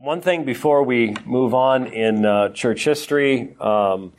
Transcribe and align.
one 0.00 0.22
thing 0.22 0.44
before 0.44 0.82
we 0.82 1.14
move 1.26 1.52
on 1.52 1.86
in 1.86 2.24
uh, 2.24 2.48
church 2.48 2.84
history, 2.84 3.54
um, 3.60 4.14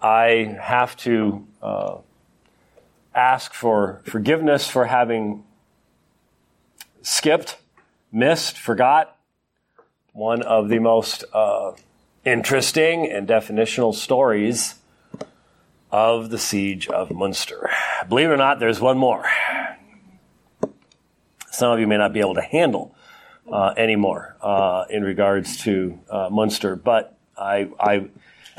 I 0.00 0.56
have 0.60 0.96
to 0.98 1.44
uh, 1.60 1.96
ask 3.12 3.52
for 3.52 4.00
forgiveness 4.04 4.70
for 4.70 4.84
having 4.84 5.42
skipped, 7.02 7.56
missed, 8.12 8.56
forgot 8.58 9.16
one 10.12 10.42
of 10.42 10.68
the 10.68 10.78
most 10.78 11.24
uh, 11.32 11.72
interesting 12.24 13.10
and 13.10 13.26
definitional 13.26 13.92
stories 13.92 14.76
of 15.90 16.30
the 16.30 16.38
siege 16.38 16.86
of 16.86 17.10
Munster. 17.10 17.68
Believe 18.08 18.28
it 18.28 18.34
or 18.34 18.36
not, 18.36 18.60
there's 18.60 18.78
one 18.78 18.98
more. 18.98 19.24
Some 21.50 21.72
of 21.72 21.80
you 21.80 21.88
may 21.88 21.96
not 21.96 22.12
be 22.12 22.20
able 22.20 22.36
to 22.36 22.42
handle 22.42 22.94
uh, 23.52 23.74
anymore 23.76 24.36
uh, 24.40 24.84
in 24.90 25.02
regards 25.02 25.58
to 25.58 25.98
uh, 26.10 26.28
Munster, 26.30 26.76
but 26.76 27.16
I, 27.36 27.68
I 27.78 28.08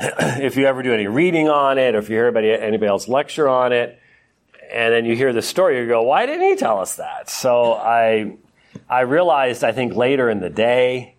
if 0.00 0.56
you 0.56 0.66
ever 0.66 0.82
do 0.82 0.92
any 0.92 1.06
reading 1.06 1.48
on 1.48 1.78
it, 1.78 1.94
or 1.94 1.98
if 1.98 2.08
you 2.08 2.16
hear 2.16 2.26
anybody, 2.26 2.52
anybody 2.52 2.88
else 2.88 3.08
lecture 3.08 3.48
on 3.48 3.72
it, 3.72 3.98
and 4.72 4.92
then 4.92 5.04
you 5.04 5.16
hear 5.16 5.32
the 5.32 5.42
story, 5.42 5.78
you 5.78 5.86
go, 5.86 6.02
"Why 6.02 6.26
didn't 6.26 6.48
he 6.48 6.56
tell 6.56 6.80
us 6.80 6.96
that?" 6.96 7.28
So 7.28 7.74
I, 7.74 8.36
I 8.88 9.00
realized, 9.00 9.64
I 9.64 9.72
think 9.72 9.94
later 9.94 10.30
in 10.30 10.40
the 10.40 10.50
day, 10.50 11.16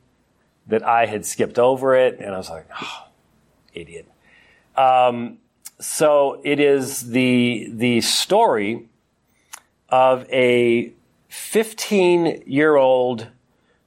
that 0.68 0.84
I 0.84 1.06
had 1.06 1.26
skipped 1.26 1.60
over 1.60 1.96
it, 1.96 2.20
and 2.20 2.34
I 2.34 2.38
was 2.38 2.50
like, 2.50 2.68
oh, 2.82 3.08
"Idiot." 3.74 4.08
Um, 4.76 5.38
so 5.80 6.42
it 6.44 6.60
is 6.60 7.10
the 7.10 7.70
the 7.72 8.02
story 8.02 8.88
of 9.90 10.28
a 10.32 10.94
15 11.28 12.44
year 12.46 12.76
old 12.76 13.28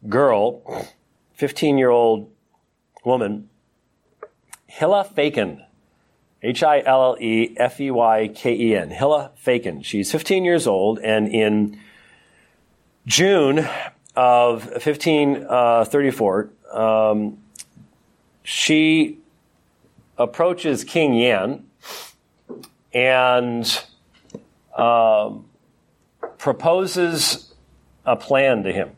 girl, 0.08 0.86
15 1.34 1.78
year 1.78 1.90
old 1.90 2.30
woman 3.04 3.48
Hilla 4.66 5.04
Feyken. 5.04 5.64
H 6.42 6.62
I 6.62 6.80
L 6.80 7.02
L 7.04 7.16
E 7.20 7.54
F 7.56 7.80
E 7.80 7.90
Y 7.92 8.28
K 8.34 8.54
E 8.54 8.76
N. 8.76 8.90
Hilla 8.90 9.30
Feyken. 9.42 9.84
She's 9.84 10.10
15 10.10 10.44
years 10.44 10.66
old, 10.66 10.98
and 10.98 11.28
in 11.28 11.78
June 13.06 13.66
of 14.16 14.66
1534, 14.66 16.50
uh, 16.74 17.10
um, 17.10 17.38
she 18.42 19.18
approaches 20.18 20.82
King 20.82 21.20
Jan 21.20 21.66
and 22.92 23.84
um, 24.76 25.46
proposes 26.36 27.54
a 28.04 28.16
plan 28.16 28.64
to 28.64 28.72
him. 28.72 28.90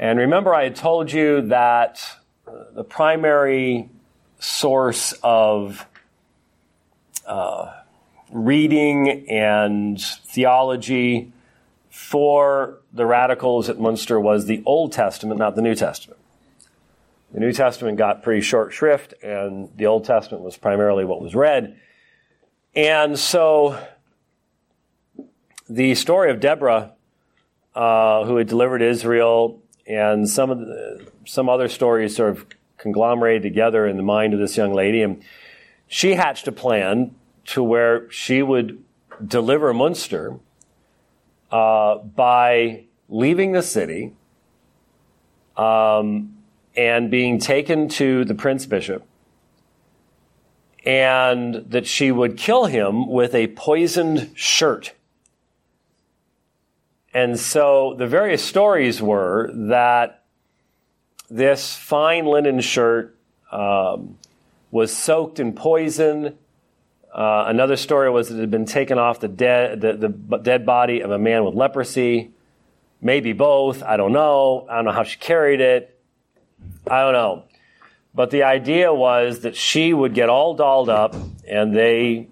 And 0.00 0.18
remember, 0.18 0.54
I 0.54 0.64
had 0.64 0.76
told 0.76 1.12
you 1.12 1.42
that 1.48 2.02
the 2.72 2.84
primary 2.84 3.90
source 4.38 5.12
of 5.22 5.86
uh, 7.26 7.70
reading 8.32 9.28
and 9.28 10.00
theology 10.00 11.34
for 11.90 12.78
the 12.94 13.04
radicals 13.04 13.68
at 13.68 13.78
Munster 13.78 14.18
was 14.18 14.46
the 14.46 14.62
Old 14.64 14.92
Testament, 14.92 15.38
not 15.38 15.54
the 15.54 15.60
New 15.60 15.74
Testament. 15.74 16.18
The 17.34 17.40
New 17.40 17.52
Testament 17.52 17.98
got 17.98 18.22
pretty 18.22 18.40
short 18.40 18.72
shrift, 18.72 19.12
and 19.22 19.68
the 19.76 19.84
Old 19.84 20.06
Testament 20.06 20.42
was 20.42 20.56
primarily 20.56 21.04
what 21.04 21.20
was 21.20 21.34
read. 21.34 21.78
And 22.74 23.18
so 23.18 23.78
the 25.68 25.94
story 25.94 26.30
of 26.30 26.40
Deborah, 26.40 26.92
uh, 27.74 28.24
who 28.24 28.36
had 28.36 28.48
delivered 28.48 28.80
Israel, 28.80 29.60
and 29.90 30.28
some 30.28 30.50
of 30.50 30.60
the, 30.60 31.06
some 31.26 31.48
other 31.48 31.68
stories 31.68 32.14
sort 32.14 32.30
of 32.30 32.46
conglomerated 32.78 33.42
together 33.42 33.86
in 33.86 33.96
the 33.96 34.02
mind 34.02 34.32
of 34.32 34.38
this 34.38 34.56
young 34.56 34.72
lady. 34.72 35.02
And 35.02 35.22
she 35.88 36.14
hatched 36.14 36.46
a 36.46 36.52
plan 36.52 37.14
to 37.46 37.62
where 37.62 38.10
she 38.10 38.42
would 38.42 38.84
deliver 39.26 39.74
Munster 39.74 40.38
uh, 41.50 41.96
by 41.96 42.84
leaving 43.08 43.50
the 43.52 43.62
city 43.62 44.14
um, 45.56 46.36
and 46.76 47.10
being 47.10 47.40
taken 47.40 47.88
to 47.88 48.24
the 48.24 48.34
prince 48.34 48.66
bishop, 48.66 49.04
and 50.86 51.56
that 51.68 51.86
she 51.86 52.12
would 52.12 52.36
kill 52.36 52.66
him 52.66 53.08
with 53.08 53.34
a 53.34 53.48
poisoned 53.48 54.30
shirt. 54.34 54.92
And 57.12 57.38
so 57.38 57.94
the 57.98 58.06
various 58.06 58.42
stories 58.42 59.02
were 59.02 59.50
that 59.52 60.24
this 61.28 61.74
fine 61.74 62.26
linen 62.26 62.60
shirt 62.60 63.16
um, 63.50 64.18
was 64.70 64.96
soaked 64.96 65.40
in 65.40 65.52
poison. 65.52 66.38
Uh, 67.12 67.44
another 67.48 67.76
story 67.76 68.10
was 68.10 68.28
that 68.28 68.36
it 68.36 68.40
had 68.40 68.50
been 68.50 68.66
taken 68.66 68.98
off 68.98 69.20
the 69.20 69.28
dead, 69.28 69.80
the, 69.80 69.94
the 69.94 70.38
dead 70.38 70.64
body 70.64 71.00
of 71.00 71.10
a 71.10 71.18
man 71.18 71.44
with 71.44 71.54
leprosy. 71.54 72.30
Maybe 73.00 73.32
both. 73.32 73.82
I 73.82 73.96
don't 73.96 74.12
know. 74.12 74.66
I 74.70 74.76
don't 74.76 74.84
know 74.84 74.92
how 74.92 75.02
she 75.02 75.18
carried 75.18 75.60
it. 75.60 75.98
I 76.86 77.00
don't 77.00 77.14
know. 77.14 77.44
But 78.14 78.30
the 78.30 78.42
idea 78.42 78.92
was 78.92 79.40
that 79.40 79.56
she 79.56 79.94
would 79.94 80.14
get 80.14 80.28
all 80.28 80.54
dolled 80.54 80.88
up 80.88 81.14
and 81.48 81.74
they 81.74 82.28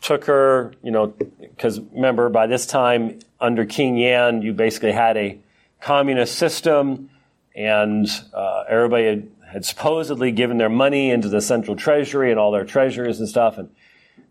took 0.00 0.24
her, 0.24 0.74
you 0.82 0.90
know, 0.90 1.06
because 1.06 1.80
remember, 1.80 2.28
by 2.28 2.46
this 2.46 2.66
time, 2.66 3.20
under 3.42 3.66
King 3.66 3.98
Jan, 3.98 4.40
you 4.40 4.52
basically 4.52 4.92
had 4.92 5.16
a 5.16 5.38
communist 5.80 6.36
system 6.36 7.10
and 7.54 8.08
uh, 8.32 8.64
everybody 8.68 9.04
had, 9.04 9.30
had, 9.52 9.64
supposedly 9.64 10.30
given 10.30 10.56
their 10.56 10.70
money 10.70 11.10
into 11.10 11.28
the 11.28 11.40
central 11.40 11.76
treasury 11.76 12.30
and 12.30 12.40
all 12.40 12.52
their 12.52 12.64
treasures 12.64 13.18
and 13.18 13.28
stuff. 13.28 13.58
And 13.58 13.68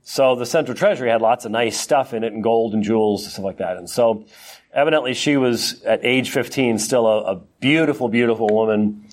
so 0.02 0.36
the 0.36 0.46
central 0.46 0.76
treasury 0.76 1.10
had 1.10 1.22
lots 1.22 1.46
of 1.46 1.52
nice 1.52 1.80
stuff 1.80 2.14
in 2.14 2.24
it 2.24 2.34
and 2.34 2.42
gold 2.42 2.74
and 2.74 2.84
jewels 2.84 3.24
and 3.24 3.34
stuff 3.34 3.46
like 3.46 3.58
that. 3.58 3.78
And 3.78 3.88
so 3.88 4.26
evidently 4.74 5.14
she 5.14 5.38
was 5.38 5.84
at 5.84 6.04
age 6.04 6.32
15 6.32 6.80
still 6.80 7.06
a, 7.06 7.34
a 7.34 7.36
beautiful, 7.60 8.10
beautiful 8.10 8.48
woman. 8.48 9.08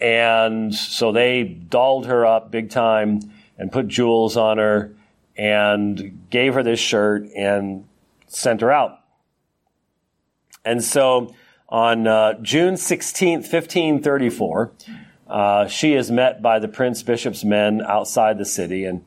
And 0.00 0.74
so 0.74 1.12
they 1.12 1.44
dolled 1.44 2.06
her 2.06 2.26
up 2.26 2.50
big 2.50 2.70
time 2.70 3.20
and 3.56 3.72
put 3.72 3.88
jewels 3.88 4.36
on 4.36 4.58
her 4.58 4.94
and 5.36 6.26
gave 6.28 6.54
her 6.54 6.62
this 6.62 6.80
shirt 6.80 7.28
and 7.34 7.84
sent 8.26 8.60
her 8.60 8.70
out. 8.70 8.97
And 10.68 10.84
so 10.84 11.34
on 11.70 12.06
uh, 12.06 12.34
June 12.42 12.74
16th, 12.74 13.50
1534, 13.50 14.72
uh, 15.26 15.66
she 15.66 15.94
is 15.94 16.10
met 16.10 16.42
by 16.42 16.58
the 16.58 16.68
prince 16.68 17.02
bishop's 17.02 17.42
men 17.42 17.80
outside 17.80 18.36
the 18.36 18.44
city, 18.44 18.84
and 18.84 19.02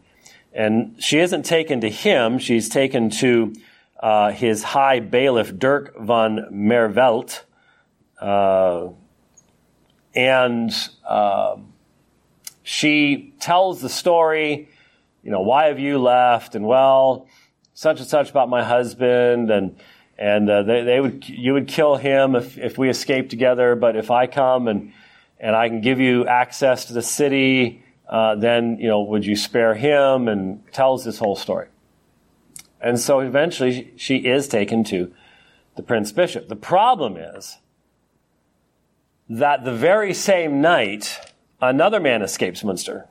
and 0.54 0.96
she 0.98 1.20
isn't 1.20 1.44
taken 1.44 1.80
to 1.82 1.90
him; 1.90 2.40
she's 2.40 2.68
taken 2.68 3.12
to 3.12 3.54
uh, 4.00 4.32
his 4.32 4.64
high 4.64 5.02
bailiff 5.02 5.56
Dirk 5.56 5.96
von 6.00 6.48
Merveldt, 6.52 7.44
uh, 8.20 8.88
and 10.16 10.72
um, 11.08 11.74
she 12.64 13.36
tells 13.40 13.82
the 13.82 13.90
story. 13.90 14.68
You 15.22 15.30
know, 15.30 15.42
why 15.42 15.66
have 15.66 15.78
you 15.78 16.00
left? 16.00 16.56
And 16.56 16.66
well, 16.66 17.28
such 17.76 18.00
and 18.00 18.10
such 18.10 18.32
about 18.32 18.50
my 18.50 18.64
husband, 18.64 19.52
and 19.52 19.78
and 20.22 20.48
uh, 20.52 20.62
they, 20.62 20.84
they 20.84 21.02
would 21.02 21.28
you 21.28 21.54
would 21.54 21.68
kill 21.68 21.96
him 21.96 22.36
if, 22.36 22.56
if 22.60 22.78
we 22.78 22.90
escape 22.90 23.32
together. 23.32 23.76
But 23.76 23.96
if 23.96 24.12
I 24.12 24.28
come 24.28 24.68
and 24.68 24.94
and 25.40 25.56
I 25.56 25.68
can 25.68 25.82
give 25.82 26.00
you 26.00 26.28
access 26.28 26.86
to 26.86 26.94
the 26.94 27.02
city, 27.02 27.84
uh, 28.08 28.36
then 28.36 28.78
you 28.78 28.88
know 28.88 29.02
would 29.02 29.26
you 29.26 29.36
spare 29.36 29.74
him? 29.74 30.28
And 30.28 30.62
tells 30.72 31.04
this 31.04 31.18
whole 31.18 31.36
story. 31.36 31.70
And 32.80 33.00
so 33.00 33.20
eventually 33.20 33.94
she 33.96 34.18
is 34.18 34.48
taken 34.48 34.84
to 34.86 35.12
the 35.76 35.82
prince 35.82 36.12
bishop. 36.12 36.50
The 36.50 36.56
problem 36.56 37.18
is 37.18 37.58
that 39.28 39.66
the 39.66 39.74
very 39.74 40.14
same 40.14 40.62
night 40.62 41.34
another 41.60 42.00
man 42.00 42.22
escapes 42.22 42.64
Munster 42.64 43.08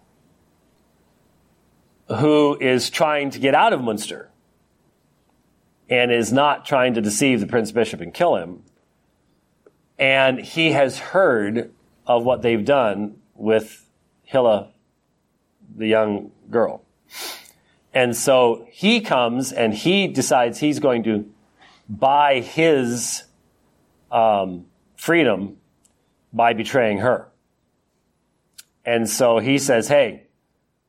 who 2.09 2.57
is 2.61 2.89
trying 2.89 3.31
to 3.31 3.41
get 3.41 3.55
out 3.57 3.73
of 3.73 3.83
Munster 3.83 4.30
and 5.91 6.13
is 6.13 6.33
not 6.33 6.65
trying 6.65 6.95
to 6.95 7.01
deceive 7.01 7.41
the 7.41 7.47
prince 7.47 7.73
bishop 7.73 8.01
and 8.01 8.15
kill 8.15 8.37
him. 8.37 8.63
And 9.99 10.39
he 10.39 10.71
has 10.71 10.99
heard 10.99 11.73
of 12.07 12.25
what 12.25 12.43
they've 12.43 12.65
done 12.65 13.17
with 13.35 13.85
Hilla, 14.23 14.71
the 15.77 15.89
young 15.89 16.31
girl. 16.49 16.85
And 17.93 18.17
so 18.17 18.67
he 18.71 19.01
comes 19.01 19.53
and 19.53 19.75
he 19.75 20.07
decides 20.07 20.59
he's 20.59 20.79
going 20.79 21.03
to 21.03 21.29
buy 21.89 22.41
his 22.41 23.25
um, 24.13 24.67
freedom 24.97 25.57
by 26.33 26.53
betraying 26.53 26.99
her. 26.99 27.27
And 28.85 29.09
so 29.09 29.39
he 29.39 29.59
says, 29.59 29.89
Hey, 29.89 30.29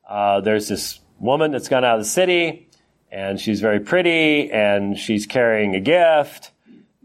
uh, 0.08 0.42
there's 0.42 0.68
this 0.68 1.00
woman 1.20 1.52
that's 1.52 1.68
gone 1.68 1.84
out 1.84 1.96
of 1.96 2.02
the 2.02 2.10
city 2.10 2.70
and 3.12 3.40
she's 3.40 3.60
very 3.60 3.80
pretty 3.80 4.50
and 4.52 4.98
she's 4.98 5.26
carrying 5.26 5.76
a 5.76 5.82
gift 5.82 6.52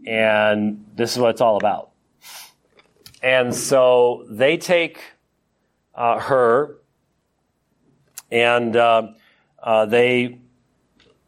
and 0.05 0.85
this 0.95 1.13
is 1.13 1.19
what 1.19 1.31
it's 1.31 1.41
all 1.41 1.57
about. 1.57 1.91
and 3.21 3.53
so 3.53 4.25
they 4.29 4.57
take 4.57 4.99
uh, 5.95 6.19
her 6.19 6.77
and 8.31 8.75
uh, 8.75 9.09
uh, 9.61 9.85
they 9.85 10.39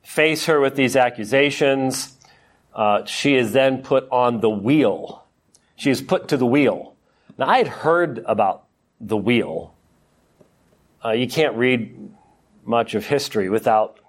face 0.04 0.46
her 0.46 0.60
with 0.60 0.76
these 0.76 0.96
accusations. 0.96 2.18
Uh, 2.74 3.06
she 3.06 3.36
is 3.36 3.52
then 3.52 3.81
put 3.81 4.08
on 4.12 4.42
the 4.42 4.50
wheel. 4.50 5.26
She 5.76 5.90
is 5.90 6.02
put 6.02 6.28
to 6.30 6.38
the 6.38 6.46
wheel. 6.46 6.96
Now, 7.38 7.48
I 7.48 7.58
had 7.58 7.68
heard 7.68 8.24
about 8.26 8.66
the 9.00 9.18
wheel. 9.18 9.74
Uh, 11.04 11.12
you 11.12 11.28
can't 11.28 11.56
read 11.56 12.12
much 12.66 12.96
of 12.96 13.06
history 13.06 13.50
without 13.50 14.00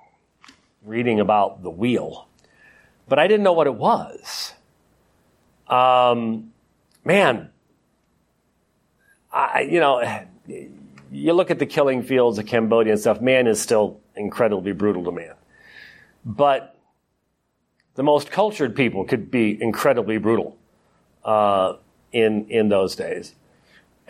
reading 0.84 1.20
about 1.20 1.62
the 1.62 1.70
wheel, 1.70 2.28
but 3.08 3.18
I 3.18 3.26
didn't 3.26 3.44
know 3.44 3.52
what 3.52 3.66
it 3.66 3.74
was. 3.74 4.54
Um, 5.68 6.52
man, 7.04 7.50
I, 9.32 9.60
you 9.62 9.80
know, 9.80 10.24
you 11.12 11.32
look 11.32 11.50
at 11.50 11.58
the 11.58 11.66
killing 11.66 12.02
fields 12.02 12.38
of 12.38 12.46
Cambodia 12.46 12.92
and 12.92 13.00
stuff, 13.00 13.20
man 13.20 13.46
is 13.46 13.60
still 13.60 14.00
incredibly 14.16 14.72
brutal 14.72 15.04
to 15.04 15.12
man. 15.12 15.34
But 16.24 16.76
the 17.94 18.02
most 18.02 18.30
cultured 18.30 18.74
people 18.74 19.04
could 19.04 19.30
be 19.30 19.60
incredibly 19.60 20.18
brutal 20.18 20.56
uh, 21.24 21.74
in 22.12 22.48
in 22.48 22.68
those 22.68 22.96
days. 22.96 23.34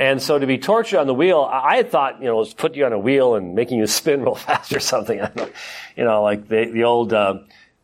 And 0.01 0.23
so 0.23 0.39
to 0.39 0.47
be 0.47 0.57
tortured 0.57 0.99
on 0.99 1.07
the 1.07 1.15
wheel, 1.15 1.47
I 1.53 1.83
thought, 1.83 2.21
you 2.21 2.25
know, 2.25 2.37
was 2.37 2.55
put 2.55 2.75
you 2.75 2.87
on 2.87 2.95
a 2.95 2.99
wheel 2.99 3.35
and 3.35 3.55
making 3.55 3.79
you 3.79 3.87
spin 3.99 4.23
real 4.23 4.35
fast 4.35 4.73
or 4.73 4.81
something. 4.81 5.19
you 5.97 6.05
know, 6.05 6.23
like 6.23 6.49
the, 6.49 6.71
the 6.73 6.85
old, 6.85 7.13
uh, 7.13 7.41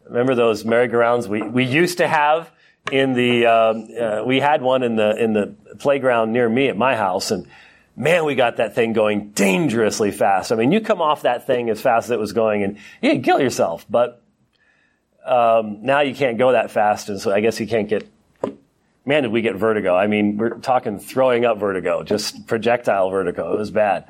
remember 0.06 0.34
those 0.34 0.64
merry-go-rounds 0.64 1.28
we, 1.28 1.42
we 1.42 1.64
used 1.64 1.98
to 1.98 2.08
have 2.08 2.50
in 2.90 3.12
the, 3.12 3.44
um, 3.44 3.88
uh, 4.00 4.22
we 4.24 4.40
had 4.40 4.62
one 4.62 4.82
in 4.82 4.96
the, 4.96 5.22
in 5.22 5.34
the 5.34 5.54
playground 5.78 6.32
near 6.32 6.48
me 6.48 6.68
at 6.68 6.76
my 6.76 6.96
house 6.96 7.30
and 7.30 7.46
man, 7.96 8.24
we 8.24 8.34
got 8.34 8.56
that 8.56 8.74
thing 8.74 8.94
going 8.94 9.30
dangerously 9.30 10.10
fast. 10.10 10.52
I 10.52 10.56
mean, 10.56 10.72
you 10.72 10.80
come 10.80 11.02
off 11.02 11.22
that 11.22 11.46
thing 11.46 11.68
as 11.68 11.80
fast 11.80 12.06
as 12.06 12.12
it 12.12 12.18
was 12.18 12.32
going 12.32 12.62
and 12.62 12.78
you 13.02 13.10
can 13.12 13.22
kill 13.22 13.40
yourself, 13.40 13.84
but 13.90 14.22
um, 15.26 15.82
now 15.82 16.00
you 16.00 16.14
can't 16.14 16.38
go 16.38 16.52
that 16.52 16.70
fast, 16.70 17.08
and 17.08 17.20
so 17.20 17.32
I 17.32 17.40
guess 17.40 17.58
you 17.58 17.66
can't 17.66 17.88
get. 17.88 18.08
Man, 19.06 19.22
did 19.22 19.32
we 19.32 19.40
get 19.40 19.54
vertigo? 19.54 19.94
I 19.94 20.08
mean, 20.08 20.36
we're 20.36 20.58
talking 20.58 20.98
throwing 20.98 21.44
up 21.44 21.58
vertigo, 21.58 22.02
just 22.02 22.46
projectile 22.48 23.08
vertigo. 23.08 23.52
It 23.52 23.58
was 23.58 23.70
bad, 23.70 24.04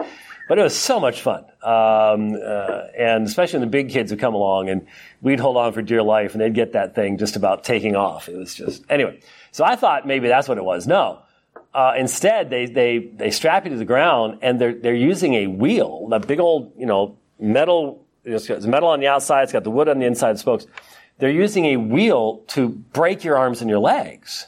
but 0.48 0.58
it 0.58 0.62
was 0.62 0.75
so 0.75 0.98
much 0.98 1.20
fun, 1.20 1.44
um, 1.62 2.34
uh, 2.43 2.87
and 2.96 3.26
especially 3.26 3.58
when 3.58 3.69
the 3.69 3.72
big 3.72 3.90
kids 3.90 4.10
would 4.10 4.20
come 4.20 4.34
along, 4.34 4.70
and 4.70 4.87
we'd 5.20 5.38
hold 5.38 5.58
on 5.58 5.75
for 5.75 5.82
dear 5.82 6.02
life, 6.02 6.32
and 6.32 6.40
they'd 6.40 6.54
get 6.54 6.72
that 6.72 6.94
thing 6.94 7.19
just 7.19 7.37
about 7.37 7.62
taking 7.62 7.94
off. 7.94 8.28
It 8.31 8.37
was 8.37 8.54
just 8.54 8.84
anyway. 8.88 9.20
So 9.52 9.64
I 9.64 9.76
thought 9.76 10.06
maybe 10.06 10.28
that's 10.28 10.48
what 10.48 10.56
it 10.56 10.64
was. 10.64 10.87
No, 10.87 11.20
uh, 11.76 11.93
instead, 11.98 12.48
they, 12.48 12.64
they, 12.64 12.98
they 12.98 13.31
strap 13.31 13.64
you 13.64 13.70
to 13.70 13.76
the 13.76 13.84
ground 13.84 14.38
and 14.40 14.58
they're, 14.58 14.72
they're 14.72 14.94
using 14.94 15.34
a 15.34 15.46
wheel, 15.46 16.08
a 16.10 16.19
big 16.19 16.40
old, 16.40 16.72
you 16.78 16.87
know, 16.87 17.19
metal, 17.38 18.02
it's 18.25 18.64
metal 18.64 18.88
on 18.88 19.00
the 19.00 19.08
outside, 19.08 19.43
it's 19.43 19.52
got 19.52 19.62
the 19.62 19.70
wood 19.70 19.87
on 19.87 19.98
the 19.98 20.06
inside 20.06 20.38
spokes. 20.38 20.66
They're 21.19 21.28
using 21.28 21.66
a 21.66 21.76
wheel 21.76 22.38
to 22.48 22.70
break 22.70 23.25
your 23.25 23.37
arms 23.37 23.60
and 23.60 23.69
your 23.69 23.78
legs. 23.78 24.46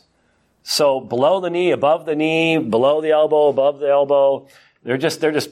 So 0.69 1.01
below 1.01 1.41
the 1.41 1.49
knee, 1.49 1.71
above 1.71 2.05
the 2.05 2.15
knee, 2.15 2.59
below 2.59 3.01
the 3.01 3.11
elbow, 3.11 3.49
above 3.49 3.79
the 3.79 3.89
elbow, 3.89 4.49
they're 4.83 4.99
just, 4.99 5.19
they're 5.19 5.33
just, 5.33 5.49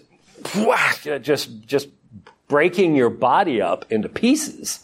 just, 1.22 1.66
just 1.66 1.88
breaking 2.48 2.94
your 2.94 3.08
body 3.08 3.62
up 3.62 3.90
into 3.90 4.10
pieces. 4.10 4.80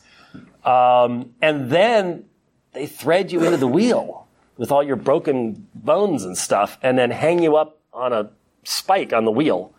Um, 0.64 1.34
and 1.42 1.68
then 1.68 2.24
they 2.72 2.86
thread 2.86 3.30
you 3.30 3.44
into 3.44 3.58
the 3.58 3.68
wheel 3.68 4.26
with 4.56 4.72
all 4.72 4.82
your 4.82 4.96
broken 4.96 5.68
bones 5.74 6.24
and 6.24 6.36
stuff, 6.36 6.78
and 6.82 6.96
then 6.96 7.10
hang 7.10 7.42
you 7.42 7.56
up 7.56 7.78
on 7.92 8.14
a 8.14 8.30
spike 8.64 9.12
on 9.12 9.26
the 9.26 9.30
wheel 9.30 9.74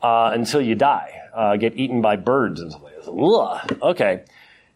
uh, 0.00 0.30
until 0.32 0.62
you 0.62 0.76
die, 0.76 1.12
uh, 1.34 1.56
get 1.56 1.76
eaten 1.76 2.00
by 2.00 2.14
birds 2.14 2.60
and 2.60 2.70
stuff. 2.70 3.66
Okay. 3.82 4.22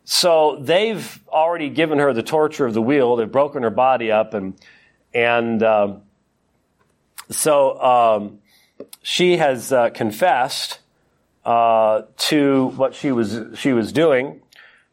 So 0.05 0.58
they've 0.61 1.20
already 1.29 1.70
given 1.70 2.00
her 2.00 2.12
the 2.12 2.25
torture 2.25 2.67
of 2.67 2.75
the 2.75 2.82
wheel. 2.82 3.14
They've 3.14 3.31
broken 3.31 3.62
her 3.62 3.70
body 3.70 4.11
up, 4.11 4.35
and 4.35 4.55
and 5.16 5.62
um, 5.62 6.02
so 7.30 7.80
um, 7.80 8.38
she 9.02 9.38
has 9.38 9.72
uh, 9.72 9.88
confessed 9.88 10.80
uh, 11.42 12.02
to 12.18 12.66
what 12.76 12.94
she 12.94 13.12
was 13.12 13.40
she 13.58 13.72
was 13.72 13.92
doing. 13.92 14.42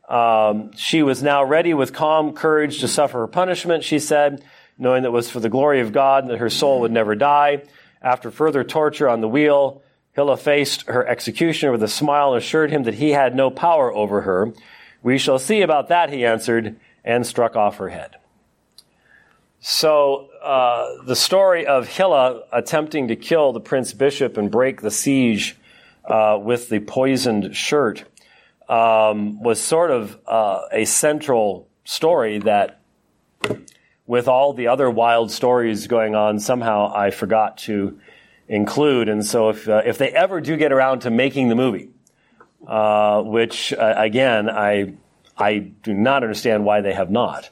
Um, 0.07 0.71
she 0.77 1.03
was 1.03 1.21
now 1.21 1.43
ready 1.43 1.73
with 1.73 1.91
calm 1.91 2.31
courage 2.31 2.79
to 2.79 2.87
suffer 2.87 3.19
her 3.19 3.27
punishment, 3.27 3.83
she 3.83 3.99
said, 3.99 4.45
knowing 4.77 5.03
that 5.03 5.09
it 5.09 5.11
was 5.11 5.29
for 5.29 5.41
the 5.41 5.49
glory 5.49 5.81
of 5.81 5.91
God 5.91 6.23
and 6.23 6.31
that 6.31 6.39
her 6.39 6.49
soul 6.49 6.79
would 6.81 6.91
never 6.91 7.15
die. 7.15 7.63
After 8.01 8.31
further 8.31 8.63
torture 8.63 9.09
on 9.09 9.19
the 9.19 9.27
wheel, 9.27 9.81
Hilla 10.13 10.37
faced 10.37 10.83
her 10.83 11.05
executioner 11.05 11.73
with 11.73 11.83
a 11.83 11.89
smile 11.89 12.33
and 12.33 12.41
assured 12.41 12.71
him 12.71 12.83
that 12.83 12.93
he 12.93 13.09
had 13.09 13.35
no 13.35 13.49
power 13.49 13.93
over 13.93 14.21
her. 14.21 14.53
We 15.01 15.17
shall 15.17 15.39
see 15.39 15.61
about 15.61 15.89
that, 15.89 16.13
he 16.13 16.25
answered, 16.25 16.77
and 17.03 17.27
struck 17.27 17.57
off 17.57 17.75
her 17.77 17.89
head. 17.89 18.15
So, 19.65 20.27
uh, 20.43 21.03
the 21.05 21.15
story 21.15 21.65
of 21.65 21.87
Hilla 21.87 22.41
attempting 22.51 23.07
to 23.07 23.15
kill 23.15 23.53
the 23.53 23.61
prince 23.61 23.93
bishop 23.93 24.35
and 24.35 24.51
break 24.51 24.81
the 24.81 24.91
siege 24.91 25.55
uh, 26.03 26.37
with 26.41 26.67
the 26.67 26.81
poisoned 26.81 27.55
shirt 27.55 28.03
um, 28.67 29.41
was 29.41 29.61
sort 29.61 29.89
of 29.89 30.19
uh, 30.27 30.63
a 30.73 30.83
central 30.83 31.69
story 31.85 32.39
that, 32.39 32.81
with 34.05 34.27
all 34.27 34.51
the 34.51 34.67
other 34.67 34.89
wild 34.89 35.31
stories 35.31 35.87
going 35.87 36.13
on, 36.13 36.39
somehow 36.39 36.91
I 36.93 37.11
forgot 37.11 37.57
to 37.59 37.97
include. 38.49 39.07
And 39.07 39.25
so, 39.25 39.47
if 39.47 39.69
uh, 39.69 39.83
if 39.85 39.97
they 39.97 40.09
ever 40.09 40.41
do 40.41 40.57
get 40.57 40.73
around 40.73 41.03
to 41.03 41.09
making 41.09 41.47
the 41.47 41.55
movie, 41.55 41.87
uh, 42.67 43.21
which 43.21 43.71
uh, 43.71 43.93
again 43.95 44.49
I 44.49 44.95
I 45.37 45.59
do 45.59 45.93
not 45.93 46.21
understand 46.21 46.65
why 46.65 46.81
they 46.81 46.91
have 46.91 47.09
not, 47.09 47.49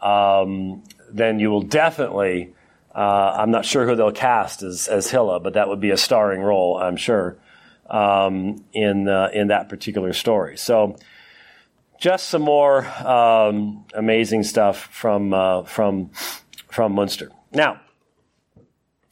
um, 0.00 0.84
then 1.14 1.38
you 1.38 1.50
will 1.50 1.62
definitely. 1.62 2.54
Uh, 2.94 3.34
I'm 3.38 3.50
not 3.50 3.64
sure 3.64 3.86
who 3.86 3.96
they'll 3.96 4.12
cast 4.12 4.62
as 4.62 4.86
as 4.88 5.10
Hilla, 5.10 5.40
but 5.40 5.54
that 5.54 5.68
would 5.68 5.80
be 5.80 5.90
a 5.90 5.96
starring 5.96 6.40
role, 6.40 6.78
I'm 6.78 6.96
sure 6.96 7.38
um, 7.88 8.64
in 8.72 9.08
uh, 9.08 9.30
in 9.32 9.48
that 9.48 9.68
particular 9.68 10.12
story. 10.12 10.56
So, 10.56 10.96
just 12.00 12.28
some 12.28 12.42
more 12.42 12.86
um, 13.06 13.84
amazing 13.94 14.44
stuff 14.44 14.88
from 14.92 15.34
uh, 15.34 15.64
from 15.64 16.10
from 16.70 16.92
Munster. 16.92 17.30
Now, 17.52 17.80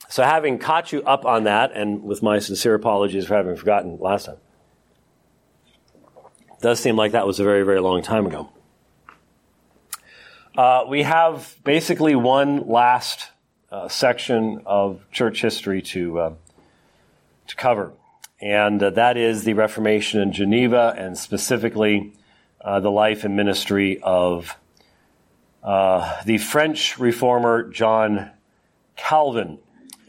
so 0.08 0.22
having 0.22 0.58
caught 0.58 0.92
you 0.92 1.02
up 1.02 1.24
on 1.24 1.44
that, 1.44 1.72
and 1.72 2.02
with 2.02 2.22
my 2.22 2.38
sincere 2.38 2.74
apologies 2.74 3.26
for 3.26 3.34
having 3.34 3.56
forgotten 3.56 3.98
last 4.00 4.26
time, 4.26 4.38
does 6.60 6.80
seem 6.80 6.96
like 6.96 7.12
that 7.12 7.26
was 7.26 7.40
a 7.40 7.44
very 7.44 7.64
very 7.64 7.80
long 7.80 8.02
time 8.02 8.26
ago. 8.26 8.50
Uh, 10.56 10.84
we 10.86 11.02
have 11.02 11.56
basically 11.64 12.14
one 12.14 12.68
last 12.68 13.30
uh, 13.70 13.88
section 13.88 14.60
of 14.66 15.00
church 15.10 15.40
history 15.40 15.80
to 15.80 16.18
uh, 16.18 16.34
to 17.46 17.56
cover 17.56 17.92
and 18.42 18.82
uh, 18.82 18.90
that 18.90 19.16
is 19.16 19.44
the 19.44 19.54
Reformation 19.54 20.20
in 20.20 20.32
Geneva, 20.32 20.94
and 20.98 21.16
specifically 21.16 22.12
uh, 22.60 22.80
the 22.80 22.90
life 22.90 23.24
and 23.24 23.36
ministry 23.36 24.00
of 24.02 24.58
uh, 25.62 26.20
the 26.24 26.38
French 26.38 26.98
reformer 26.98 27.70
John 27.70 28.32
Calvin. 28.96 29.58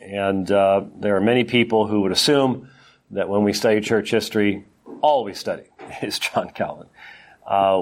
And 0.01 0.47
there 0.47 1.15
are 1.15 1.21
many 1.21 1.43
people 1.43 1.85
who 1.85 2.01
would 2.01 2.11
assume 2.11 2.69
that 3.11 3.29
when 3.29 3.43
we 3.43 3.53
study 3.53 3.79
church 3.81 4.09
history, 4.09 4.65
all 5.01 5.23
we 5.23 5.35
study 5.35 5.63
is 6.01 6.17
John 6.17 6.49
Calvin, 6.49 6.87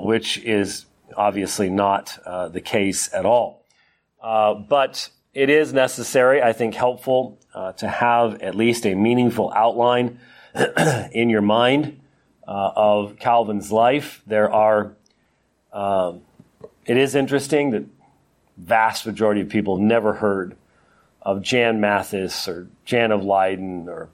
which 0.03 0.37
is 0.39 0.85
obviously 1.15 1.69
not 1.69 2.17
uh, 2.25 2.47
the 2.49 2.61
case 2.61 3.13
at 3.13 3.25
all. 3.25 3.65
but 4.21 5.09
it 5.33 5.49
is 5.49 5.73
necessary, 5.73 6.41
I 6.41 6.53
think, 6.53 6.75
helpful 6.75 7.39
to 7.77 7.87
have 7.87 8.41
at 8.41 8.55
least 8.55 8.85
a 8.85 8.95
meaningful 8.95 9.51
outline 9.55 10.19
in 11.11 11.29
your 11.29 11.41
mind 11.41 12.01
uh, 12.47 12.71
of 12.75 13.17
Calvin's 13.17 13.71
life. 13.71 14.21
There 14.27 14.51
are, 14.51 14.93
um, 15.71 16.21
it 16.85 16.97
is 16.97 17.15
interesting 17.15 17.71
that 17.71 17.85
vast 18.57 19.05
majority 19.05 19.41
of 19.41 19.49
people 19.49 19.77
have 19.77 19.85
never 19.85 20.13
heard 20.13 20.55
of 21.21 21.41
Jan 21.41 21.79
Mathis 21.79 22.47
or 22.47 22.67
Jan 22.83 23.11
of 23.11 23.23
Leiden 23.23 23.87
or 23.87 24.09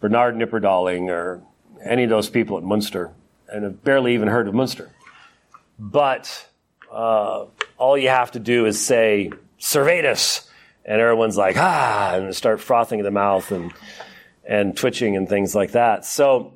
Bernard 0.00 0.36
Knipperdolling 0.36 1.10
or 1.10 1.42
any 1.84 2.04
of 2.04 2.10
those 2.10 2.30
people 2.30 2.56
at 2.56 2.62
Munster 2.62 3.10
and 3.52 3.64
have 3.64 3.84
barely 3.84 4.14
even 4.14 4.28
heard 4.28 4.48
of 4.48 4.54
Munster. 4.54 4.90
But 5.78 6.48
uh, 6.90 7.46
all 7.76 7.98
you 7.98 8.08
have 8.08 8.32
to 8.32 8.38
do 8.38 8.66
is 8.66 8.84
say, 8.84 9.30
Servetus, 9.58 10.48
and 10.84 11.00
everyone's 11.00 11.36
like, 11.36 11.56
ah, 11.58 12.14
and 12.14 12.34
start 12.34 12.60
frothing 12.60 13.00
at 13.00 13.04
the 13.04 13.10
mouth 13.10 13.50
and 13.50 13.72
and 14.46 14.76
twitching 14.76 15.16
and 15.16 15.28
things 15.28 15.54
like 15.54 15.72
that. 15.72 16.04
So, 16.04 16.52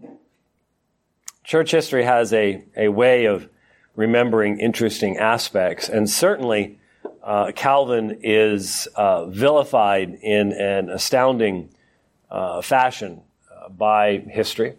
church 1.42 1.70
history 1.70 2.04
has 2.04 2.32
a, 2.34 2.62
a 2.76 2.88
way 2.88 3.24
of 3.24 3.48
remembering 3.96 4.60
interesting 4.60 5.16
aspects, 5.16 5.88
and 5.88 6.08
certainly 6.08 6.78
uh, 7.22 7.52
Calvin 7.54 8.20
is 8.22 8.88
uh, 8.94 9.26
vilified 9.26 10.18
in 10.22 10.52
an 10.52 10.90
astounding 10.90 11.70
uh, 12.30 12.60
fashion 12.60 13.22
uh, 13.50 13.70
by 13.70 14.18
history, 14.18 14.74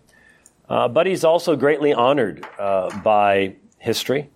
uh, 0.69 0.87
but 0.87 1.07
he's 1.07 1.23
also 1.23 1.55
greatly 1.55 1.93
honored 1.93 2.45
uh, 2.59 2.95
by 3.01 3.55
history. 3.79 4.29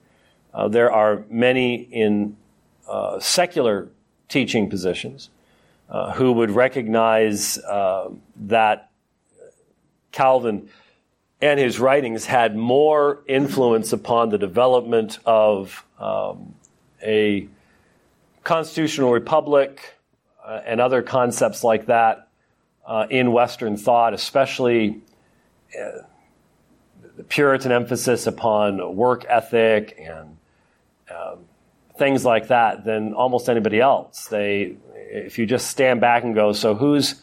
there 0.69 0.91
are 0.91 1.23
many 1.29 1.75
in 1.75 2.35
secular 3.19 3.89
teaching 4.27 4.69
positions 4.69 5.29
who 6.15 6.31
would 6.31 6.51
recognize 6.51 7.59
that 8.35 8.89
Calvin 10.12 10.69
and 11.43 11.59
his 11.59 11.77
writings 11.77 12.25
had 12.25 12.55
more 12.55 13.21
influence 13.27 13.91
upon 13.91 14.29
the 14.29 14.38
development 14.38 15.19
of 15.25 15.85
um, 16.00 16.55
a 17.01 17.50
constitutional 18.45 19.12
republic 19.12 19.97
uh, 20.45 20.62
and 20.65 20.79
other 20.79 21.01
concepts 21.01 21.62
like 21.62 21.88
that 21.88 22.29
uh, 22.85 23.07
in 23.09 23.33
Western 23.33 23.75
thought, 23.75 24.13
especially 24.13 25.01
uh, 25.77 26.03
the 27.17 27.24
Puritan 27.24 27.72
emphasis 27.72 28.27
upon 28.27 28.96
work 28.96 29.25
ethic 29.27 29.98
and 30.00 30.38
um, 31.10 31.39
things 31.98 32.25
like 32.25 32.48
that, 32.48 32.86
than 32.86 33.13
almost 33.13 33.50
anybody 33.50 33.79
else. 33.79 34.27
They, 34.27 34.77
if 34.96 35.38
you 35.38 35.46
just 35.46 35.67
stand 35.67 36.01
back 36.01 36.24
and 36.24 36.34
go, 36.34 36.53
so 36.53 36.75
whose 36.75 37.22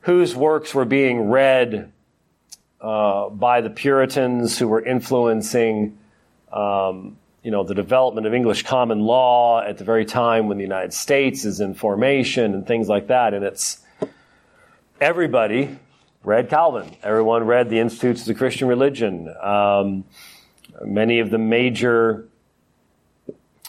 whose 0.00 0.36
works 0.36 0.72
were 0.72 0.84
being 0.84 1.28
read 1.30 1.92
uh, 2.80 3.28
by 3.30 3.60
the 3.60 3.70
Puritans 3.70 4.56
who 4.56 4.68
were 4.68 4.84
influencing 4.84 5.98
um, 6.52 7.16
you 7.46 7.52
know, 7.52 7.62
the 7.62 7.74
development 7.76 8.26
of 8.26 8.34
English 8.34 8.64
common 8.64 8.98
law 8.98 9.60
at 9.62 9.78
the 9.78 9.84
very 9.84 10.04
time 10.04 10.48
when 10.48 10.58
the 10.58 10.64
United 10.64 10.92
States 10.92 11.44
is 11.44 11.60
in 11.60 11.74
formation 11.74 12.54
and 12.54 12.66
things 12.66 12.88
like 12.88 13.06
that. 13.06 13.34
And 13.34 13.44
it's 13.44 13.84
everybody 15.00 15.78
read 16.26 16.50
Calvin. 16.50 16.90
Everyone 17.04 17.44
read 17.44 17.70
the 17.70 17.78
Institutes 17.78 18.22
of 18.22 18.26
the 18.26 18.34
Christian 18.34 18.66
Religion. 18.66 19.32
Um, 19.40 20.04
many 20.84 21.20
of 21.20 21.30
the 21.30 21.38
major 21.38 22.26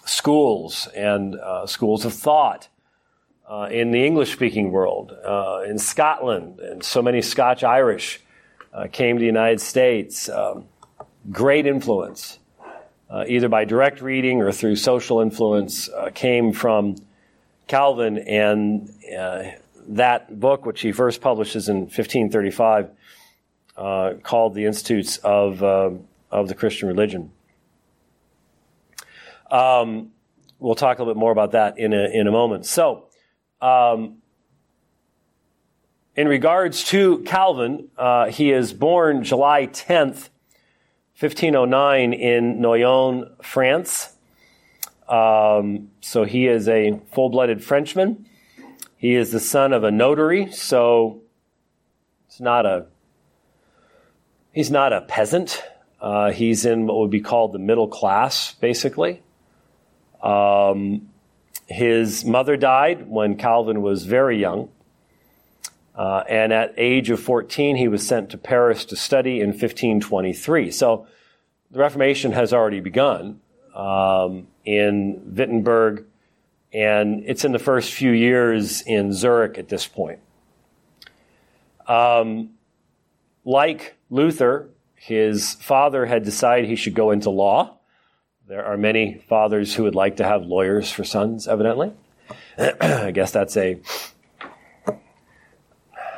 schools 0.05 0.87
and 0.95 1.35
uh, 1.35 1.67
schools 1.67 2.03
of 2.03 2.13
thought 2.13 2.67
uh, 3.47 3.69
in 3.71 3.91
the 3.91 4.03
English 4.03 4.33
speaking 4.33 4.71
world, 4.71 5.11
uh, 5.11 5.61
in 5.67 5.77
Scotland, 5.77 6.59
and 6.59 6.83
so 6.83 7.03
many 7.03 7.21
Scotch 7.21 7.63
Irish 7.63 8.21
uh, 8.73 8.87
came 8.91 9.17
to 9.17 9.19
the 9.19 9.27
United 9.27 9.61
States. 9.61 10.27
Um, 10.27 10.65
great 11.31 11.67
influence 11.67 12.39
uh, 13.07 13.23
either 13.27 13.49
by 13.49 13.65
direct 13.65 14.01
reading 14.01 14.41
or 14.41 14.51
through 14.51 14.77
social 14.77 15.21
influence, 15.21 15.89
uh, 15.89 16.09
came 16.13 16.51
from 16.51 16.95
Calvin, 17.67 18.17
and 18.17 18.91
that 19.87 20.39
book, 20.39 20.65
which 20.65 20.81
he 20.81 20.91
first 20.91 21.21
publishes 21.21 21.69
in 21.69 21.81
1535, 21.81 22.89
uh, 23.77 24.13
called 24.23 24.53
The 24.53 24.65
Institutes 24.65 25.17
of, 25.17 25.63
uh, 25.63 25.91
of 26.31 26.47
the 26.47 26.55
Christian 26.55 26.87
Religion. 26.87 27.31
Um, 29.49 30.11
we'll 30.59 30.75
talk 30.75 30.99
a 30.99 31.01
little 31.01 31.13
bit 31.13 31.19
more 31.19 31.31
about 31.31 31.51
that 31.51 31.77
in 31.77 31.93
a, 31.93 32.09
in 32.09 32.27
a 32.27 32.31
moment. 32.31 32.65
So, 32.65 33.05
um, 33.61 34.17
in 36.15 36.27
regards 36.27 36.83
to 36.85 37.19
Calvin, 37.19 37.89
uh, 37.97 38.29
he 38.29 38.51
is 38.51 38.73
born 38.73 39.23
July 39.23 39.67
10th, 39.67 40.29
1509 41.19 42.13
in 42.13 42.59
Noyon, 42.59 43.43
France. 43.43 44.15
Um, 45.07 45.91
so 46.01 46.23
he 46.23 46.47
is 46.47 46.67
a 46.67 46.99
full 47.11 47.29
blooded 47.29 47.63
Frenchman. 47.63 48.27
He 48.97 49.15
is 49.15 49.31
the 49.31 49.39
son 49.39 49.73
of 49.73 49.83
a 49.83 49.91
notary, 49.91 50.51
so 50.51 51.21
it's 52.27 52.39
not 52.39 52.65
a 52.65 52.87
he's 54.51 54.71
not 54.71 54.91
a 54.91 55.01
peasant. 55.01 55.63
Uh, 56.01 56.31
he's 56.31 56.65
in 56.65 56.87
what 56.87 56.97
would 56.97 57.11
be 57.11 57.21
called 57.21 57.53
the 57.53 57.59
middle 57.59 57.87
class, 57.87 58.53
basically. 58.53 59.21
Um, 60.21 61.09
his 61.67 62.25
mother 62.25 62.57
died 62.57 63.07
when 63.07 63.37
Calvin 63.37 63.81
was 63.81 64.05
very 64.05 64.39
young. 64.39 64.69
Uh, 65.95 66.23
and 66.29 66.53
at 66.53 66.73
age 66.77 67.09
of 67.09 67.19
14, 67.19 67.75
he 67.75 67.87
was 67.87 68.05
sent 68.05 68.29
to 68.29 68.37
Paris 68.37 68.85
to 68.85 68.95
study 68.95 69.41
in 69.41 69.49
1523. 69.49 70.69
So 70.71 71.07
the 71.71 71.79
Reformation 71.79 72.31
has 72.33 72.53
already 72.53 72.79
begun 72.79 73.41
um, 73.75 74.47
in 74.63 75.35
Wittenberg, 75.35 76.05
and 76.73 77.23
it's 77.25 77.45
in 77.45 77.51
the 77.51 77.59
first 77.59 77.93
few 77.93 78.11
years 78.11 78.81
in 78.81 79.13
Zurich 79.13 79.57
at 79.57 79.69
this 79.69 79.87
point. 79.87 80.19
Um, 81.87 82.51
like 83.45 83.95
Luther, 84.09 84.69
his 84.95 85.53
father 85.53 86.05
had 86.05 86.23
decided 86.23 86.69
he 86.69 86.75
should 86.75 86.95
go 86.95 87.11
into 87.11 87.29
law. 87.29 87.77
There 88.47 88.65
are 88.65 88.77
many 88.77 89.23
fathers 89.29 89.73
who 89.73 89.83
would 89.83 89.95
like 89.95 90.17
to 90.17 90.23
have 90.23 90.43
lawyers 90.43 90.91
for 90.91 91.03
sons, 91.03 91.47
evidently. 91.47 91.93
I 92.57 93.11
guess 93.11 93.31
that's 93.31 93.55
a 93.57 93.79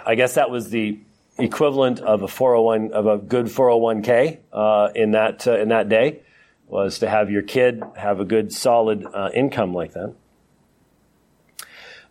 I 0.05 0.15
guess 0.15 0.35
that 0.35 0.49
was 0.49 0.71
the 0.71 0.99
equivalent 1.37 1.99
of 1.99 2.23
a 2.23 2.27
401 2.27 2.93
of 2.93 3.05
a 3.05 3.17
good 3.17 3.45
401k 3.45 4.39
uh, 4.51 4.89
in 4.95 5.11
that 5.11 5.47
uh, 5.47 5.57
in 5.57 5.69
that 5.69 5.87
day 5.89 6.21
was 6.67 6.99
to 6.99 7.09
have 7.09 7.29
your 7.29 7.41
kid 7.41 7.83
have 7.95 8.19
a 8.19 8.25
good 8.25 8.51
solid 8.51 9.05
uh, 9.05 9.29
income 9.33 9.73
like 9.73 9.93
that. 9.93 10.15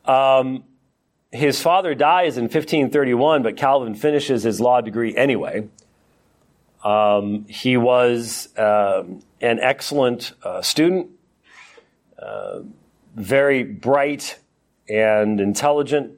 Um, 0.09 0.65
his 1.31 1.61
father 1.61 1.95
dies 1.95 2.39
in 2.39 2.45
1531, 2.45 3.43
but 3.43 3.57
Calvin 3.57 3.95
finishes 3.95 4.43
his 4.43 4.61
law 4.61 4.81
degree 4.81 5.15
anyway. 5.15 5.69
Um, 6.83 7.45
he 7.47 7.77
was 7.77 8.49
um, 8.57 9.21
an 9.41 9.59
excellent 9.61 10.33
uh, 10.43 10.63
student, 10.63 11.11
uh, 12.19 12.61
very 13.15 13.63
bright 13.63 14.39
and 14.89 15.41
intelligent. 15.41 16.15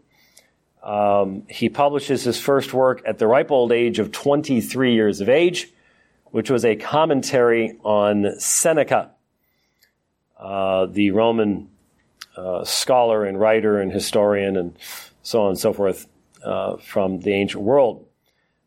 Um, 0.83 1.43
he 1.49 1.69
publishes 1.69 2.23
his 2.23 2.41
first 2.41 2.73
work 2.73 3.03
at 3.05 3.19
the 3.19 3.27
ripe 3.27 3.51
old 3.51 3.73
age 3.73 3.99
of 3.99 4.13
23 4.13 4.95
years 4.95 5.21
of 5.21 5.29
age, 5.29 5.73
which 6.27 6.51
was 6.51 6.65
a 6.65 6.77
commentary 6.77 7.77
on 7.83 8.39
Seneca, 8.39 9.11
uh, 10.39 10.87
the 10.87 11.11
Roman 11.11 11.69
uh, 12.37 12.65
scholar 12.65 13.25
and 13.25 13.39
writer 13.39 13.81
and 13.81 13.93
historian 13.93 14.57
and 14.57 14.77
so 15.23 15.43
on 15.43 15.51
and 15.51 15.59
so 15.59 15.73
forth 15.73 16.07
uh, 16.45 16.77
from 16.77 17.21
the 17.21 17.33
ancient 17.33 17.63
world. 17.63 18.07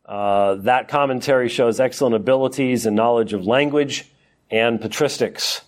Uh, 0.05 0.55
that 0.55 0.87
commentary 0.87 1.47
shows 1.47 1.79
excellent 1.79 2.13
abilities 2.13 2.85
and 2.85 2.95
knowledge 2.95 3.33
of 3.33 3.47
language 3.47 4.11
and 4.51 4.79
patristics. 4.79 5.61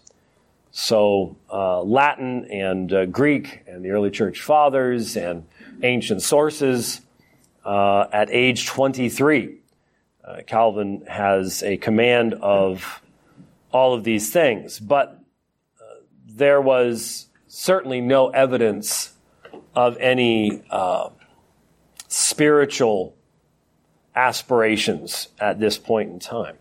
So, 0.71 1.37
uh, 1.49 1.81
Latin 1.83 2.45
and 2.51 2.91
uh, 2.91 3.05
Greek 3.05 3.63
and 3.65 3.83
the 3.83 3.91
early 3.91 4.11
church 4.11 4.41
fathers 4.41 5.15
and 5.15 5.47
ancient 5.83 6.21
sources. 6.21 7.01
At 7.65 8.29
age 8.29 8.67
23, 8.67 9.55
uh, 10.23 10.41
Calvin 10.45 11.05
has 11.07 11.63
a 11.63 11.77
command 11.77 12.33
of 12.35 13.01
all 13.71 13.93
of 13.93 14.03
these 14.03 14.31
things, 14.31 14.79
but 14.79 15.19
there 16.27 16.61
was 16.61 17.27
certainly 17.55 18.01
no 18.01 18.27
evidence 18.27 19.13
of 19.73 19.95
any 19.97 20.61
uh, 20.69 21.09
spiritual 22.09 23.15
aspirations 24.13 25.29
at 25.39 25.57
this 25.57 25.77
point 25.77 26.11
in 26.11 26.19
time. 26.19 26.57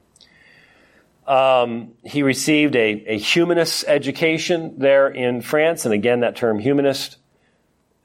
Um, 1.26 1.94
he 2.04 2.22
received 2.22 2.76
a, 2.76 3.04
a, 3.06 3.18
humanist 3.18 3.84
education 3.88 4.74
there 4.78 5.08
in 5.08 5.40
France, 5.40 5.84
and 5.84 5.92
again, 5.92 6.20
that 6.20 6.36
term 6.36 6.58
humanist 6.60 7.16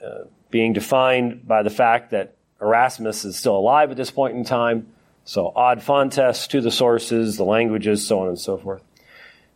uh, 0.04 0.24
being 0.50 0.74
defined 0.74 1.46
by 1.46 1.62
the 1.62 1.70
fact 1.70 2.12
that 2.12 2.38
Erasmus 2.60 3.24
is 3.24 3.36
still 3.36 3.58
alive 3.58 3.92
at 3.92 3.98
this 3.98 4.10
point 4.10 4.36
in 4.36 4.46
time. 4.46 4.88
So 5.26 5.54
ad 5.56 5.84
fontes 5.84 6.48
to 6.48 6.62
the 6.62 6.72
sources, 6.72 7.38
the 7.38 7.44
languages, 7.44 8.08
so 8.08 8.22
on 8.22 8.30
and 8.30 8.40
so 8.40 8.58
forth. 8.58 8.82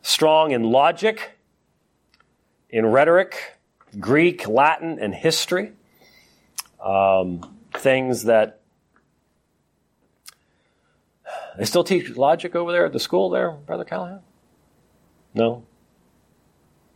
Strong 0.01 0.51
in 0.51 0.63
logic, 0.63 1.31
in 2.73 2.87
rhetoric, 2.87 3.59
Greek, 3.99 4.47
Latin, 4.47 4.97
and 4.99 5.13
history. 5.13 5.73
Um, 6.83 7.55
things 7.71 8.23
that 8.23 8.61
they 11.57 11.65
still 11.65 11.83
teach 11.83 12.09
logic 12.17 12.55
over 12.55 12.71
there 12.71 12.85
at 12.85 12.91
the 12.91 12.99
school 12.99 13.29
there, 13.29 13.51
Brother 13.51 13.85
Callahan? 13.85 14.21
No? 15.35 15.63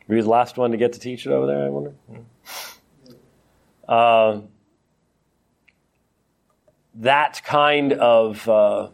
Were 0.07 0.15
you 0.15 0.23
the 0.23 0.29
last 0.29 0.57
one 0.57 0.71
to 0.71 0.77
get 0.77 0.93
to 0.93 0.99
teach 0.99 1.27
it 1.27 1.31
over 1.31 1.45
there, 1.45 1.65
I 1.65 1.69
wonder? 1.69 1.93
Uh, 3.87 4.41
that 6.95 7.43
kind 7.45 7.93
of 7.93 8.49
uh, 8.49 8.89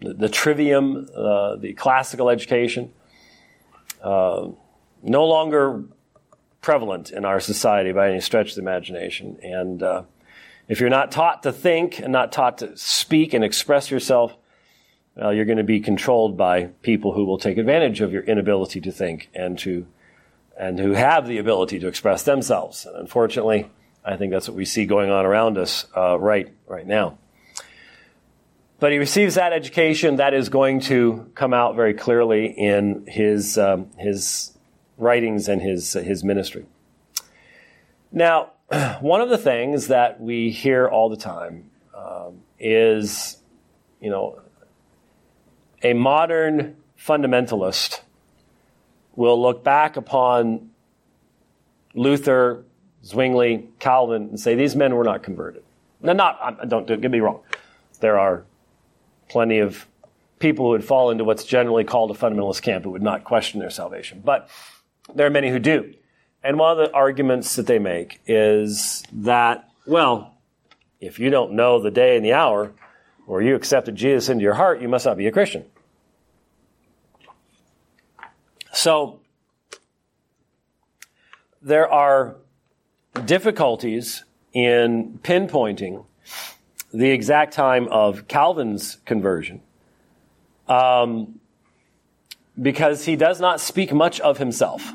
the, 0.00 0.14
the, 0.14 0.28
trivium, 0.30 1.08
uh, 1.14 1.56
the 1.56 1.74
classical 1.74 2.30
education, 2.30 2.90
uh, 4.02 4.48
no 5.04 5.26
longer 5.26 5.84
prevalent 6.60 7.10
in 7.10 7.24
our 7.24 7.40
society 7.40 7.92
by 7.92 8.08
any 8.08 8.20
stretch 8.20 8.50
of 8.50 8.54
the 8.56 8.62
imagination. 8.62 9.38
And 9.42 9.82
uh, 9.82 10.02
if 10.66 10.80
you're 10.80 10.90
not 10.90 11.12
taught 11.12 11.42
to 11.42 11.52
think 11.52 11.98
and 11.98 12.10
not 12.10 12.32
taught 12.32 12.58
to 12.58 12.76
speak 12.76 13.34
and 13.34 13.44
express 13.44 13.90
yourself, 13.90 14.34
well, 15.14 15.32
you're 15.32 15.44
going 15.44 15.58
to 15.58 15.64
be 15.64 15.80
controlled 15.80 16.36
by 16.36 16.64
people 16.82 17.12
who 17.12 17.24
will 17.24 17.38
take 17.38 17.58
advantage 17.58 18.00
of 18.00 18.12
your 18.12 18.22
inability 18.22 18.80
to 18.80 18.90
think 18.90 19.30
and 19.34 19.58
to 19.60 19.86
and 20.56 20.78
who 20.78 20.92
have 20.92 21.26
the 21.26 21.38
ability 21.38 21.80
to 21.80 21.88
express 21.88 22.22
themselves. 22.22 22.86
And 22.86 22.96
unfortunately, 22.96 23.68
I 24.04 24.16
think 24.16 24.32
that's 24.32 24.48
what 24.48 24.56
we 24.56 24.64
see 24.64 24.86
going 24.86 25.10
on 25.10 25.26
around 25.26 25.58
us 25.58 25.86
uh, 25.96 26.18
right 26.18 26.52
right 26.66 26.86
now. 26.86 27.18
But 28.80 28.92
he 28.92 28.98
receives 28.98 29.36
that 29.36 29.52
education 29.52 30.16
that 30.16 30.34
is 30.34 30.48
going 30.48 30.80
to 30.80 31.30
come 31.34 31.54
out 31.54 31.76
very 31.76 31.94
clearly 31.94 32.46
in 32.46 33.06
his 33.06 33.58
um, 33.58 33.90
his 33.98 34.53
writings 34.96 35.48
and 35.48 35.60
his 35.60 35.92
his 35.92 36.24
ministry. 36.24 36.66
Now, 38.12 38.52
one 39.00 39.20
of 39.20 39.28
the 39.28 39.38
things 39.38 39.88
that 39.88 40.20
we 40.20 40.50
hear 40.50 40.88
all 40.88 41.08
the 41.08 41.16
time 41.16 41.70
um, 41.96 42.40
is, 42.58 43.38
you 44.00 44.10
know, 44.10 44.40
a 45.82 45.92
modern 45.92 46.76
fundamentalist 46.98 48.00
will 49.16 49.40
look 49.40 49.62
back 49.62 49.96
upon 49.96 50.70
Luther, 51.94 52.64
Zwingli, 53.04 53.68
Calvin, 53.78 54.22
and 54.30 54.40
say 54.40 54.54
these 54.54 54.74
men 54.74 54.94
were 54.94 55.04
not 55.04 55.22
converted. 55.22 55.62
Now, 56.00 56.12
not 56.12 56.68
don't 56.68 56.86
do 56.86 56.94
it, 56.94 57.00
get 57.00 57.10
me 57.10 57.20
wrong. 57.20 57.40
There 58.00 58.18
are 58.18 58.44
plenty 59.28 59.58
of 59.58 59.86
people 60.38 60.66
who 60.66 60.70
would 60.72 60.84
fall 60.84 61.10
into 61.10 61.24
what's 61.24 61.44
generally 61.44 61.84
called 61.84 62.10
a 62.10 62.14
fundamentalist 62.14 62.62
camp 62.62 62.84
who 62.84 62.90
would 62.90 63.02
not 63.02 63.24
question 63.24 63.60
their 63.60 63.70
salvation, 63.70 64.20
but 64.24 64.48
there 65.14 65.26
are 65.26 65.30
many 65.30 65.50
who 65.50 65.58
do. 65.58 65.94
And 66.42 66.58
one 66.58 66.78
of 66.78 66.78
the 66.78 66.94
arguments 66.94 67.56
that 67.56 67.66
they 67.66 67.78
make 67.78 68.20
is 68.26 69.02
that, 69.12 69.68
well, 69.86 70.34
if 71.00 71.18
you 71.18 71.30
don't 71.30 71.52
know 71.52 71.82
the 71.82 71.90
day 71.90 72.16
and 72.16 72.24
the 72.24 72.34
hour, 72.34 72.72
or 73.26 73.42
you 73.42 73.54
accepted 73.54 73.96
Jesus 73.96 74.28
into 74.28 74.42
your 74.42 74.54
heart, 74.54 74.80
you 74.80 74.88
must 74.88 75.06
not 75.06 75.16
be 75.16 75.26
a 75.26 75.32
Christian. 75.32 75.64
So, 78.72 79.20
there 81.62 81.90
are 81.90 82.36
difficulties 83.24 84.24
in 84.52 85.18
pinpointing 85.22 86.04
the 86.92 87.10
exact 87.10 87.54
time 87.54 87.88
of 87.88 88.28
Calvin's 88.28 88.98
conversion 89.06 89.62
um, 90.68 91.40
because 92.60 93.04
he 93.04 93.16
does 93.16 93.40
not 93.40 93.60
speak 93.60 93.92
much 93.92 94.20
of 94.20 94.38
himself. 94.38 94.92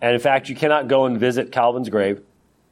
And 0.00 0.14
in 0.14 0.20
fact, 0.20 0.48
you 0.48 0.56
cannot 0.56 0.88
go 0.88 1.06
and 1.06 1.18
visit 1.18 1.52
Calvin's 1.52 1.88
grave. 1.88 2.22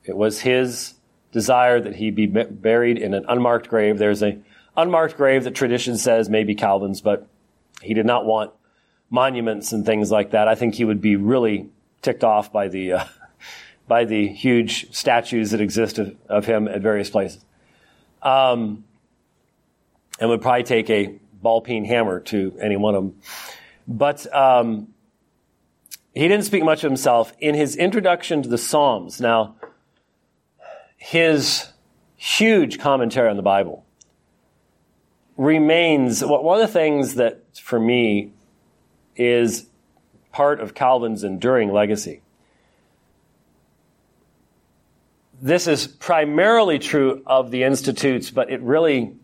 It 0.04 0.16
was 0.16 0.40
his 0.40 0.94
desire 1.32 1.80
that 1.80 1.96
he 1.96 2.10
be 2.10 2.26
buried 2.26 2.98
in 2.98 3.14
an 3.14 3.24
unmarked 3.28 3.68
grave. 3.68 3.98
There's 3.98 4.22
a 4.22 4.38
unmarked 4.76 5.16
grave 5.16 5.44
that 5.44 5.54
tradition 5.54 5.96
says 5.96 6.28
may 6.28 6.44
be 6.44 6.54
Calvin's, 6.54 7.00
but 7.00 7.26
he 7.82 7.94
did 7.94 8.06
not 8.06 8.24
want 8.24 8.52
monuments 9.10 9.72
and 9.72 9.84
things 9.84 10.10
like 10.10 10.30
that. 10.30 10.48
I 10.48 10.54
think 10.54 10.74
he 10.74 10.84
would 10.84 11.00
be 11.00 11.16
really 11.16 11.68
ticked 12.02 12.24
off 12.24 12.52
by 12.52 12.68
the 12.68 12.92
uh, 12.92 13.04
by 13.88 14.04
the 14.04 14.28
huge 14.28 14.94
statues 14.94 15.50
that 15.50 15.60
exist 15.60 15.98
of, 15.98 16.16
of 16.28 16.46
him 16.46 16.68
at 16.68 16.80
various 16.80 17.10
places, 17.10 17.44
um, 18.22 18.84
and 20.18 20.30
would 20.30 20.40
probably 20.40 20.62
take 20.62 20.88
a 20.88 21.18
ball 21.42 21.60
peen 21.60 21.84
hammer 21.84 22.20
to 22.20 22.56
any 22.60 22.76
one 22.76 22.94
of 22.94 23.02
them. 23.02 23.20
But 23.86 24.32
um, 24.34 24.88
he 26.14 26.28
didn't 26.28 26.44
speak 26.44 26.64
much 26.64 26.84
of 26.84 26.90
himself 26.90 27.32
in 27.38 27.54
his 27.54 27.76
introduction 27.76 28.42
to 28.42 28.48
the 28.48 28.58
Psalms. 28.58 29.20
Now, 29.20 29.56
his 30.96 31.68
huge 32.16 32.78
commentary 32.78 33.28
on 33.28 33.36
the 33.36 33.42
Bible 33.42 33.84
remains 35.36 36.24
one 36.24 36.60
of 36.60 36.66
the 36.66 36.72
things 36.72 37.16
that, 37.16 37.42
for 37.58 37.78
me, 37.78 38.32
is 39.16 39.66
part 40.32 40.60
of 40.60 40.74
Calvin's 40.74 41.24
enduring 41.24 41.72
legacy. 41.72 42.22
This 45.42 45.66
is 45.66 45.86
primarily 45.86 46.78
true 46.78 47.22
of 47.26 47.50
the 47.50 47.64
Institutes, 47.64 48.30
but 48.30 48.50
it 48.50 48.62
really 48.62 49.14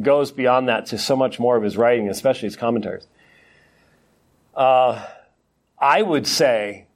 goes 0.00 0.32
beyond 0.32 0.68
that 0.68 0.86
to 0.86 0.98
so 0.98 1.14
much 1.14 1.38
more 1.38 1.56
of 1.56 1.62
his 1.62 1.76
writing, 1.76 2.08
especially 2.08 2.46
his 2.46 2.56
commentaries. 2.56 3.06
Uh, 4.58 5.06
I 5.78 6.02
would 6.02 6.26
say 6.26 6.88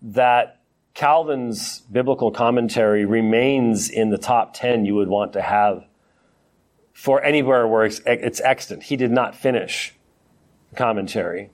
that 0.00 0.60
Calvin's 0.94 1.80
biblical 1.80 2.30
commentary 2.30 3.04
remains 3.04 3.90
in 3.90 4.10
the 4.10 4.18
top 4.18 4.54
10 4.54 4.84
you 4.84 4.94
would 4.94 5.08
want 5.08 5.32
to 5.32 5.42
have 5.42 5.84
for 6.92 7.20
anywhere 7.20 7.66
where 7.66 7.84
it's, 7.84 8.00
it's 8.06 8.40
extant. 8.40 8.84
He 8.84 8.96
did 8.96 9.10
not 9.10 9.34
finish 9.34 9.92
commentary. 10.76 11.50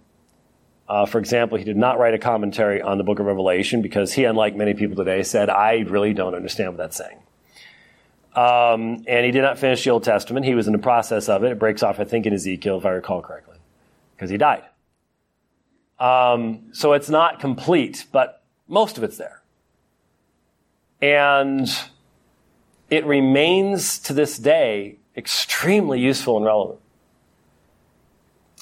Uh, 0.87 1.07
for 1.07 1.19
example, 1.19 1.57
he 1.57 1.65
did 1.65 1.79
not 1.79 1.99
write 1.99 2.13
a 2.13 2.19
commentary 2.19 2.83
on 2.83 2.99
the 2.99 3.05
book 3.05 3.19
of 3.19 3.25
Revelation 3.25 3.81
because 3.81 4.13
he, 4.13 4.25
unlike 4.25 4.55
many 4.55 4.75
people 4.75 4.97
today, 4.97 5.23
said, 5.23 5.49
I 5.49 5.79
really 5.89 6.13
don't 6.13 6.35
understand 6.35 6.71
what 6.71 6.77
that's 6.77 6.99
saying. 6.99 7.23
Um, 8.35 9.05
and 9.09 9.25
he 9.25 9.31
did 9.31 9.41
not 9.41 9.59
finish 9.59 9.85
the 9.85 9.91
Old 9.91 10.05
Testament. 10.05 10.45
He 10.45 10.55
was 10.55 10.67
in 10.67 10.75
the 10.75 10.79
process 10.79 11.31
of 11.31 11.45
it. 11.45 11.53
It 11.53 11.59
breaks 11.59 11.83
off, 11.83 11.99
I 11.99 12.05
think, 12.05 12.27
in 12.27 12.35
Ezekiel, 12.35 12.77
if 12.77 12.85
I 12.85 12.91
recall 12.91 13.23
correctly, 13.23 13.57
because 14.15 14.29
he 14.29 14.37
died. 14.37 14.65
Um, 15.99 16.73
so 16.73 16.93
it's 16.93 17.09
not 17.09 17.41
complete, 17.41 18.07
but 18.13 18.43
most 18.69 18.99
of 18.99 19.05
it's 19.05 19.17
there. 19.17 19.43
And 21.01 21.69
it 22.91 23.05
remains 23.05 23.99
to 24.01 24.13
this 24.13 24.39
day 24.39 24.97
extremely 25.17 26.01
useful 26.01 26.37
and 26.37 26.45
relevant. 26.45 26.81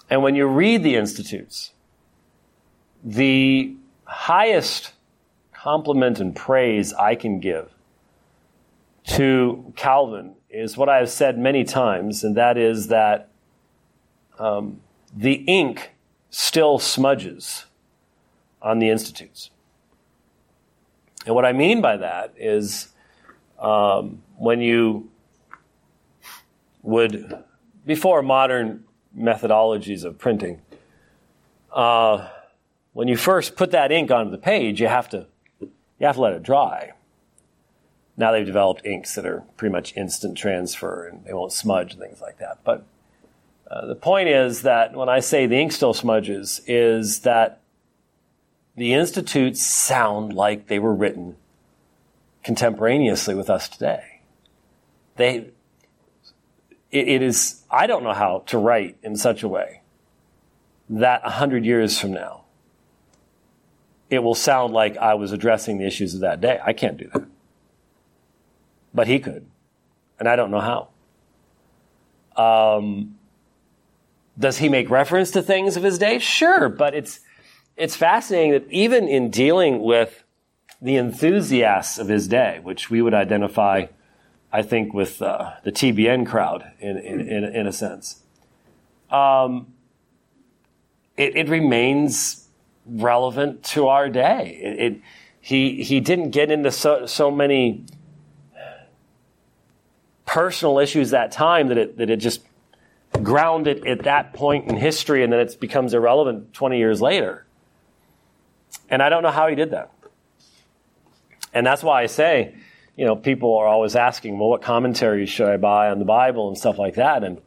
And 0.09 0.23
when 0.23 0.35
you 0.35 0.47
read 0.47 0.83
the 0.83 0.97
Institutes, 0.97 1.73
the 3.03 3.75
highest 4.05 4.93
compliment 5.53 6.21
and 6.21 6.37
praise 6.37 6.93
I 6.93 7.15
can 7.15 7.41
give 7.41 7.71
to 9.07 9.73
Calvin 9.77 10.35
is 10.49 10.77
what 10.77 10.89
I 10.89 10.99
have 10.99 11.11
said 11.11 11.39
many 11.39 11.65
times, 11.65 12.23
and 12.23 12.37
that 12.37 12.57
is 12.57 12.89
that 12.89 13.29
um, 14.39 14.81
the 15.15 15.35
ink 15.47 15.94
still 16.35 16.81
smudges 16.81 17.67
on 18.61 18.81
the 18.81 18.91
institutes. 18.91 19.51
And 21.27 21.35
what 21.35 21.45
I 21.45 21.53
mean 21.53 21.81
by 21.81 21.97
that 21.99 22.35
is 22.37 22.89
um, 23.59 24.21
when 24.37 24.61
you 24.61 25.11
would, 26.83 27.45
before 27.87 28.21
modern 28.21 28.83
methodologies 29.17 30.05
of 30.05 30.19
printing, 30.19 30.61
uh, 31.73 32.29
when 32.95 33.07
you 33.07 33.17
first 33.17 33.55
put 33.55 33.71
that 33.71 33.93
ink 33.93 34.11
onto 34.11 34.33
the 34.33 34.39
page, 34.39 34.81
you 34.81 34.89
have 34.89 35.09
to 35.11 35.27
you 35.61 36.07
have 36.07 36.17
to 36.17 36.21
let 36.21 36.33
it 36.33 36.43
dry. 36.43 36.93
Now 38.17 38.33
they've 38.33 38.45
developed 38.45 38.85
inks 38.85 39.15
that 39.15 39.25
are 39.25 39.45
pretty 39.57 39.73
much 39.73 39.97
instant 39.97 40.37
transfer 40.37 41.07
and 41.07 41.25
they 41.25 41.33
won't 41.33 41.53
smudge 41.53 41.93
and 41.93 42.03
things 42.03 42.21
like 42.21 42.39
that. 42.39 42.59
But 42.65 42.85
uh, 43.75 43.87
the 43.87 43.97
point 43.97 44.29
is 44.29 44.63
that 44.63 44.95
when 44.95 45.09
I 45.09 45.19
say 45.19 45.47
the 45.47 45.57
ink 45.57 45.73
still 45.73 45.95
smudges, 45.95 46.61
is 46.69 47.21
that 47.21 47.61
the 48.77 48.93
institutes 48.93 49.61
sound 49.61 50.33
like 50.33 50.69
they 50.69 50.79
were 50.79 50.95
written 50.95 51.35
contemporaneously 52.45 53.35
with 53.35 53.51
us 53.51 53.69
today. 53.69 54.21
They, 55.17 55.51
it, 56.93 57.09
it 57.09 57.23
is, 57.23 57.65
I 57.69 57.89
don't 57.89 58.05
know 58.05 58.13
how 58.13 58.45
to 58.47 58.59
write 58.59 58.97
in 59.03 59.17
such 59.17 59.43
a 59.43 59.49
way 59.49 59.81
that 60.89 61.23
a 61.25 61.31
hundred 61.31 61.65
years 61.65 61.99
from 61.99 62.13
now, 62.13 62.43
it 64.09 64.21
will 64.21 64.37
sound 64.37 64.73
like 64.73 64.97
I 64.99 65.15
was 65.15 65.33
addressing 65.33 65.79
the 65.79 65.87
issues 65.87 66.15
of 66.15 66.21
that 66.21 66.41
day. 66.41 66.61
I 66.65 66.75
can't 66.75 66.97
do 66.97 67.11
that. 67.13 67.25
But 68.93 69.09
he 69.09 69.19
could. 69.19 69.47
And 70.21 70.29
I 70.29 70.37
don't 70.37 70.53
know 70.53 70.89
how. 72.37 72.77
Um, 72.77 73.17
does 74.39 74.59
he 74.59 74.69
make 74.69 74.91
reference 74.91 75.31
to 75.33 75.43
things 75.43 75.77
of 75.77 75.83
his 75.83 75.99
day? 75.99 76.19
Sure, 76.19 76.69
but 76.69 76.95
it's 76.95 77.21
it's 77.77 77.97
fascinating 77.97 78.53
that 78.53 78.71
even 78.71 79.09
in 79.09 79.31
dealing 79.31 79.83
with 79.83 80.25
the 80.81 80.97
enthusiasts 80.97 81.99
of 81.99 82.09
his 82.09 82.29
day, 82.29 82.61
which 82.63 82.91
we 82.91 83.03
would 83.03 83.15
identify, 83.15 83.87
I 84.53 84.63
think, 84.63 84.93
with 84.93 85.23
uh, 85.23 85.53
the 85.65 85.73
TBN 85.73 86.27
crowd 86.27 86.71
in 86.79 86.99
in, 86.99 87.21
in, 87.21 87.45
in 87.45 87.67
a 87.67 87.73
sense, 87.73 88.23
um, 89.11 89.73
it, 91.17 91.37
it, 91.37 91.49
remains 91.49 92.49
relevant 92.87 93.63
to 93.63 93.87
our 93.89 94.09
day. 94.09 94.59
It, 94.61 94.81
it, 94.81 95.01
he 95.41 95.83
he 95.83 96.01
didn't 96.01 96.31
get 96.31 96.51
into 96.51 96.71
so 96.71 97.07
so 97.07 97.31
many 97.31 97.85
personal 100.27 100.79
issues 100.79 101.11
that 101.11 101.31
time 101.31 101.69
that 101.69 101.79
it 101.79 101.99
that 101.99 102.11
it 102.11 102.17
just 102.17 102.41
ground 103.23 103.67
it 103.67 103.87
at 103.87 104.05
that 104.05 104.33
point 104.33 104.69
in 104.69 104.77
history 104.77 105.23
and 105.23 105.33
then 105.33 105.41
it 105.41 105.59
becomes 105.61 105.95
irrelevant 105.95 106.53
20 106.53 106.79
years 106.79 107.01
later. 107.01 107.47
And 108.89 109.03
I 109.03 109.09
don't 109.09 109.23
know 109.23 109.31
how 109.31 109.49
he 109.49 109.55
did 109.55 109.71
that. 109.71 109.91
And 111.53 111.67
that's 111.67 111.83
why 111.83 112.03
I 112.03 112.07
say, 112.07 112.55
you 112.97 113.05
know, 113.05 113.17
people 113.17 113.57
are 113.57 113.67
always 113.67 113.97
asking, 113.97 114.39
well, 114.39 114.49
what 114.49 114.63
commentaries 114.63 115.29
should 115.29 115.49
I 115.49 115.57
buy 115.57 115.91
on 115.91 115.99
the 115.99 116.05
Bible 116.05 116.49
and 116.49 116.59
stuff 116.59 116.79
like 116.79 116.95
that? 116.95 117.25
And, 117.25 117.41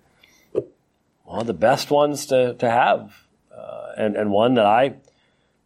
well, 1.25 1.43
the 1.43 1.53
best 1.53 1.91
ones 1.91 2.25
to, 2.27 2.53
to 2.56 2.69
have, 2.69 3.25
uh, 3.56 3.91
and, 3.97 4.15
and 4.15 4.32
one 4.32 4.56
that 4.56 4.65
I 4.65 4.95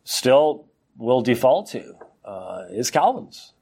still 0.04 0.66
will 0.98 1.22
default 1.22 1.70
to, 1.70 1.96
uh, 2.26 2.66
is 2.72 2.90
Calvin's. 2.92 3.54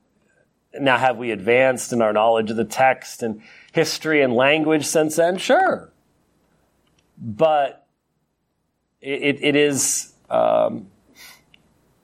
Now, 0.73 0.97
have 0.97 1.17
we 1.17 1.31
advanced 1.31 1.91
in 1.93 2.01
our 2.01 2.13
knowledge 2.13 2.51
of 2.51 2.57
the 2.57 2.65
text 2.65 3.23
and 3.23 3.41
history 3.73 4.21
and 4.21 4.33
language 4.33 4.85
since 4.85 5.15
then? 5.15 5.37
Sure. 5.37 5.88
But 7.19 7.85
it, 9.01 9.43
it 9.43 9.55
is, 9.55 10.13
um, 10.29 10.87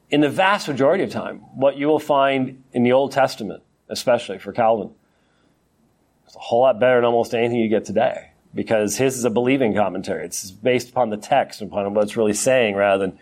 in 0.09 0.21
the 0.21 0.29
vast 0.29 0.67
majority 0.67 1.03
of 1.03 1.09
time, 1.09 1.39
what 1.55 1.77
you 1.77 1.87
will 1.87 1.99
find 1.99 2.63
in 2.73 2.83
the 2.83 2.91
Old 2.91 3.11
Testament, 3.11 3.63
especially 3.89 4.37
for 4.39 4.51
Calvin, 4.51 4.91
is 6.27 6.35
a 6.35 6.39
whole 6.39 6.61
lot 6.61 6.79
better 6.79 6.95
than 6.97 7.05
almost 7.05 7.33
anything 7.33 7.59
you 7.59 7.69
get 7.69 7.85
today. 7.85 8.31
Because 8.53 8.95
his 8.95 9.17
is 9.17 9.25
a 9.25 9.29
believing 9.29 9.73
commentary. 9.73 10.25
It's 10.25 10.49
based 10.49 10.89
upon 10.89 11.09
the 11.09 11.17
text, 11.17 11.61
upon 11.61 11.93
what 11.93 12.03
it's 12.03 12.15
really 12.15 12.33
saying, 12.33 12.75
rather 12.75 13.07
than 13.07 13.19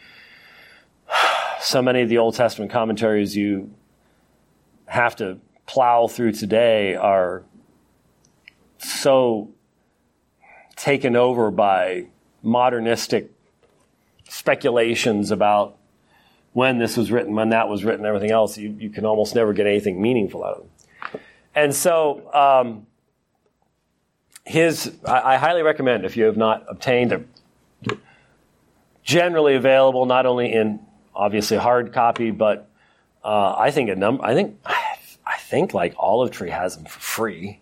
so 1.59 1.81
many 1.81 2.01
of 2.01 2.09
the 2.09 2.19
Old 2.19 2.35
Testament 2.35 2.71
commentaries 2.71 3.35
you 3.35 3.73
have 4.85 5.15
to 5.15 5.39
plow 5.65 6.07
through 6.07 6.33
today 6.33 6.95
are 6.95 7.43
so 8.77 9.52
taken 10.75 11.15
over 11.15 11.51
by 11.51 12.07
modernistic 12.41 13.31
speculations 14.27 15.31
about 15.31 15.77
when 16.53 16.77
this 16.77 16.97
was 16.97 17.11
written, 17.11 17.35
when 17.35 17.49
that 17.49 17.67
was 17.67 17.83
written, 17.83 18.05
everything 18.05 18.31
else, 18.31 18.57
you, 18.57 18.75
you 18.79 18.89
can 18.89 19.05
almost 19.05 19.35
never 19.35 19.53
get 19.53 19.65
anything 19.65 20.01
meaningful 20.01 20.43
out 20.43 20.57
of 20.57 20.57
them. 20.59 21.21
And 21.55 21.75
so, 21.75 22.33
um, 22.33 22.87
his, 24.45 24.91
I, 25.05 25.33
I, 25.33 25.37
highly 25.37 25.61
recommend 25.61 26.05
if 26.05 26.17
you 26.17 26.25
have 26.25 26.37
not 26.37 26.65
obtained 26.67 27.13
a 27.13 27.23
generally 29.03 29.55
available, 29.55 30.05
not 30.05 30.25
only 30.25 30.51
in 30.51 30.79
obviously 31.15 31.57
hard 31.57 31.93
copy, 31.93 32.31
but 32.31 32.69
uh, 33.23 33.55
I 33.57 33.71
think 33.71 33.89
a 33.89 33.95
number, 33.95 34.23
I 34.23 34.33
think, 34.33 34.59
I 34.65 35.37
think 35.37 35.73
like 35.73 35.93
Olive 35.97 36.31
Tree 36.31 36.49
has 36.49 36.75
them 36.75 36.85
for 36.85 36.99
free. 36.99 37.61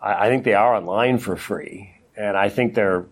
I, 0.00 0.26
I 0.26 0.28
think 0.28 0.44
they 0.44 0.54
are 0.54 0.74
online 0.74 1.18
for 1.18 1.36
free, 1.36 1.92
and 2.18 2.36
I 2.36 2.48
think 2.48 2.74
they're 2.74 3.06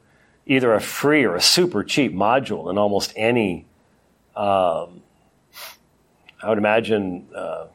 either 0.46 0.74
a 0.74 0.80
free 0.80 1.24
or 1.24 1.36
a 1.36 1.40
super 1.40 1.84
cheap 1.84 2.12
module 2.12 2.70
in 2.70 2.76
almost 2.76 3.12
any. 3.16 3.66
Um, 4.34 5.02
I 6.42 6.50
would 6.50 6.58
imagine 6.58 7.28
uh, 7.34 7.66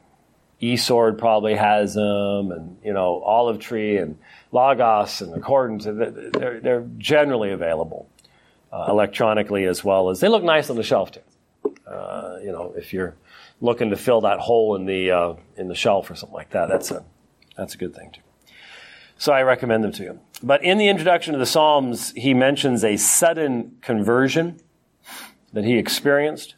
eSword 0.60 1.18
probably 1.18 1.54
has 1.54 1.94
them, 1.94 2.52
and 2.52 2.76
you 2.84 2.92
know 2.92 3.20
Olive 3.22 3.58
Tree 3.58 3.96
and 3.96 4.18
Logos 4.52 5.22
and 5.22 5.34
Accordance. 5.34 5.84
They're, 5.84 6.60
they're 6.60 6.86
generally 6.98 7.50
available 7.50 8.08
uh, 8.72 8.86
electronically 8.88 9.64
as 9.64 9.82
well 9.82 10.10
as 10.10 10.20
they 10.20 10.28
look 10.28 10.44
nice 10.44 10.70
on 10.70 10.76
the 10.76 10.82
shelf 10.82 11.12
too. 11.12 11.20
Uh, 11.86 12.38
you 12.42 12.52
know, 12.52 12.72
if 12.76 12.92
you're 12.92 13.16
looking 13.60 13.90
to 13.90 13.96
fill 13.96 14.20
that 14.22 14.38
hole 14.38 14.76
in 14.76 14.86
the 14.86 15.10
uh, 15.10 15.34
in 15.56 15.68
the 15.68 15.74
shelf 15.74 16.10
or 16.10 16.14
something 16.14 16.36
like 16.36 16.50
that, 16.50 16.68
that's 16.68 16.90
a 16.90 17.04
that's 17.56 17.74
a 17.74 17.78
good 17.78 17.94
thing 17.94 18.10
too. 18.12 18.20
So 19.18 19.32
I 19.32 19.42
recommend 19.42 19.84
them 19.84 19.92
to 19.92 20.02
you. 20.02 20.20
But 20.42 20.64
in 20.64 20.78
the 20.78 20.88
introduction 20.88 21.34
to 21.34 21.38
the 21.38 21.46
Psalms, 21.46 22.12
he 22.16 22.34
mentions 22.34 22.82
a 22.82 22.96
sudden 22.96 23.76
conversion 23.80 24.58
that 25.52 25.64
he 25.64 25.78
experienced. 25.78 26.56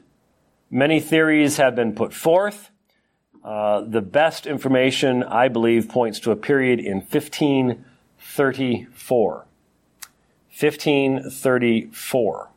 Many 0.71 1.01
theories 1.01 1.59
have 1.59 1.77
been 1.77 1.95
put 1.95 2.15
forth. 2.15 2.71
Uh, 3.45 3.83
the 3.83 4.01
best 4.01 4.47
information, 4.47 5.23
I 5.23 5.49
believe, 5.49 5.91
points 5.91 6.19
to 6.21 6.31
a 6.31 6.37
period 6.37 6.81
in 6.81 7.01
1534. 7.01 9.47
1534. 10.59 12.51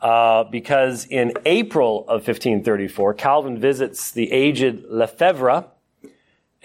Uh, 0.00 0.44
because 0.44 1.06
in 1.06 1.32
April 1.44 2.02
of 2.02 2.26
1534, 2.26 3.14
Calvin 3.14 3.58
visits 3.58 4.10
the 4.10 4.32
aged 4.32 4.84
Lefebvre, 4.88 5.66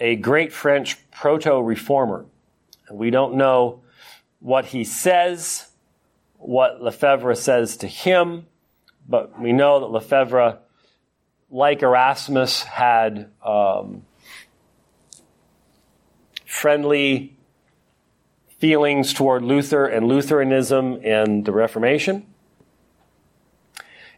a 0.00 0.16
great 0.16 0.52
French 0.52 1.08
proto 1.12 1.60
reformer. 1.60 2.26
We 2.90 3.10
don't 3.10 3.34
know 3.34 3.82
what 4.40 4.66
he 4.66 4.84
says, 4.84 5.68
what 6.36 6.82
Lefebvre 6.82 7.34
says 7.34 7.78
to 7.78 7.86
him, 7.86 8.46
but 9.08 9.40
we 9.40 9.52
know 9.52 9.80
that 9.80 9.86
Lefebvre, 9.86 10.58
like 11.50 11.82
Erasmus, 11.82 12.62
had 12.62 13.30
um, 13.44 14.04
friendly 16.44 17.36
feelings 18.58 19.12
toward 19.12 19.42
Luther 19.42 19.86
and 19.86 20.06
Lutheranism 20.06 21.00
and 21.04 21.44
the 21.44 21.52
Reformation. 21.52 22.26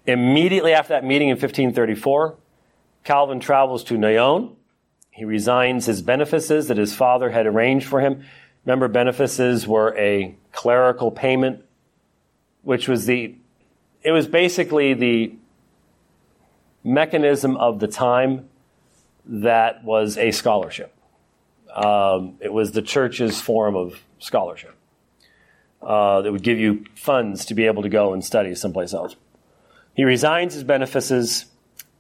Immediately 0.07 0.73
after 0.73 0.95
that 0.95 1.05
meeting 1.05 1.29
in 1.29 1.35
1534, 1.35 2.37
Calvin 3.03 3.41
travels 3.41 3.83
to 3.85 3.95
Noyon. 3.95 4.55
He 5.11 5.25
resigns 5.25 5.87
his 5.87 6.03
benefices 6.03 6.69
that 6.69 6.77
his 6.77 6.95
father 6.95 7.31
had 7.31 7.47
arranged 7.47 7.87
for 7.87 8.01
him. 8.01 8.25
Remember, 8.67 8.89
benefices 8.89 9.67
were 9.67 9.97
a 9.97 10.35
clerical 10.51 11.13
payment, 11.13 11.65
which 12.63 12.89
was 12.89 13.07
the, 13.07 13.37
it 14.03 14.11
was 14.11 14.27
basically 14.27 14.93
the 14.93 15.35
mechanism 16.83 17.57
of 17.57 17.79
the 17.79 17.87
time 17.87 18.49
that 19.25 19.85
was 19.85 20.19
a 20.19 20.33
scholarship. 20.33 20.93
Um, 21.73 22.39
it 22.41 22.53
was 22.53 22.73
the 22.73 22.83
church's 22.83 23.41
form 23.41 23.77
of 23.77 24.03
scholarship 24.19 24.75
uh, 25.81 26.23
that 26.23 26.33
would 26.33 26.43
give 26.43 26.59
you 26.59 26.85
funds 26.97 27.45
to 27.47 27.55
be 27.55 27.67
able 27.67 27.83
to 27.83 27.89
go 27.89 28.13
and 28.13 28.25
study 28.25 28.55
someplace 28.57 28.93
else. 28.93 29.15
He 29.95 30.05
resigns 30.05 30.55
his 30.55 30.65
benefices 30.65 31.47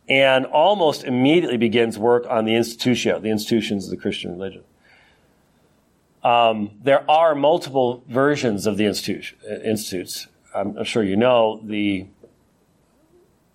and 0.08 0.46
almost 0.46 1.04
immediately 1.04 1.58
begins 1.58 1.96
work 1.96 2.26
on 2.28 2.44
the 2.44 2.52
institutio, 2.52 3.20
the 3.20 3.30
institutions 3.30 3.84
of 3.84 3.90
the 3.90 3.96
Christian 3.96 4.32
religion. 4.32 4.64
Um, 6.26 6.72
there 6.82 7.08
are 7.08 7.36
multiple 7.36 8.02
versions 8.08 8.66
of 8.66 8.76
the 8.76 8.86
institutes. 8.86 10.26
I'm 10.52 10.82
sure 10.82 11.04
you 11.04 11.14
know 11.14 11.60
the 11.62 12.08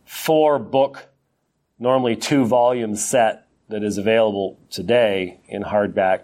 four 0.05 0.57
book, 0.57 1.09
normally 1.79 2.15
two 2.15 2.45
volume 2.45 2.95
set 2.95 3.45
that 3.67 3.83
is 3.83 3.97
available 3.97 4.57
today 4.69 5.41
in 5.49 5.63
hardback 5.63 6.21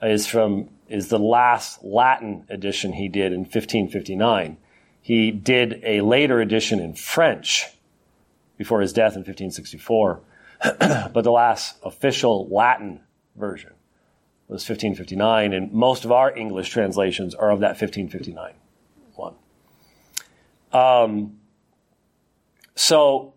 is 0.00 0.28
from 0.28 0.68
is 0.86 1.08
the 1.08 1.18
last 1.18 1.82
Latin 1.82 2.46
edition 2.48 2.92
he 2.92 3.08
did 3.08 3.32
in 3.32 3.40
1559. 3.40 4.58
He 5.00 5.32
did 5.32 5.80
a 5.82 6.02
later 6.02 6.40
edition 6.40 6.78
in 6.78 6.94
French 6.94 7.66
before 8.58 8.80
his 8.80 8.92
death 8.92 9.14
in 9.14 9.24
1564, 9.24 10.20
but 10.62 11.22
the 11.22 11.32
last 11.32 11.78
official 11.82 12.46
Latin 12.48 13.00
version 13.34 13.72
was 14.52 14.62
1559, 14.68 15.52
and 15.52 15.72
most 15.72 16.04
of 16.04 16.12
our 16.12 16.36
English 16.36 16.70
translations 16.70 17.34
are 17.34 17.50
of 17.50 17.60
that 17.60 17.80
1559 17.80 18.52
one. 19.14 19.34
Um, 20.72 21.38
so, 22.74 23.34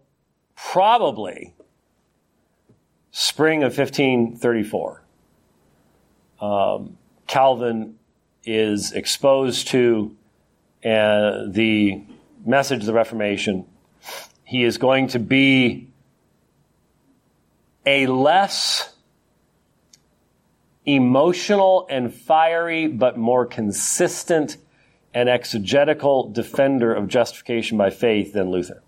probably 0.55 1.53
spring 3.11 3.63
of 3.63 3.77
1534, 3.77 5.01
um, 6.41 6.97
Calvin 7.27 7.97
is 8.43 8.91
exposed 8.91 9.67
to 9.69 10.15
and 10.83 11.53
the 11.53 12.03
message 12.45 12.81
of 12.81 12.85
the 12.85 12.93
Reformation, 12.93 13.65
he 14.43 14.63
is 14.63 14.77
going 14.77 15.07
to 15.07 15.19
be 15.19 15.87
a 17.85 18.05
less 18.05 18.94
emotional 20.85 21.87
and 21.89 22.13
fiery, 22.13 22.87
but 22.87 23.17
more 23.17 23.45
consistent 23.45 24.57
and 25.13 25.29
exegetical 25.29 26.29
defender 26.29 26.93
of 26.93 27.07
justification 27.07 27.77
by 27.77 27.89
faith 27.89 28.33
than 28.33 28.51
Luther. 28.51 28.81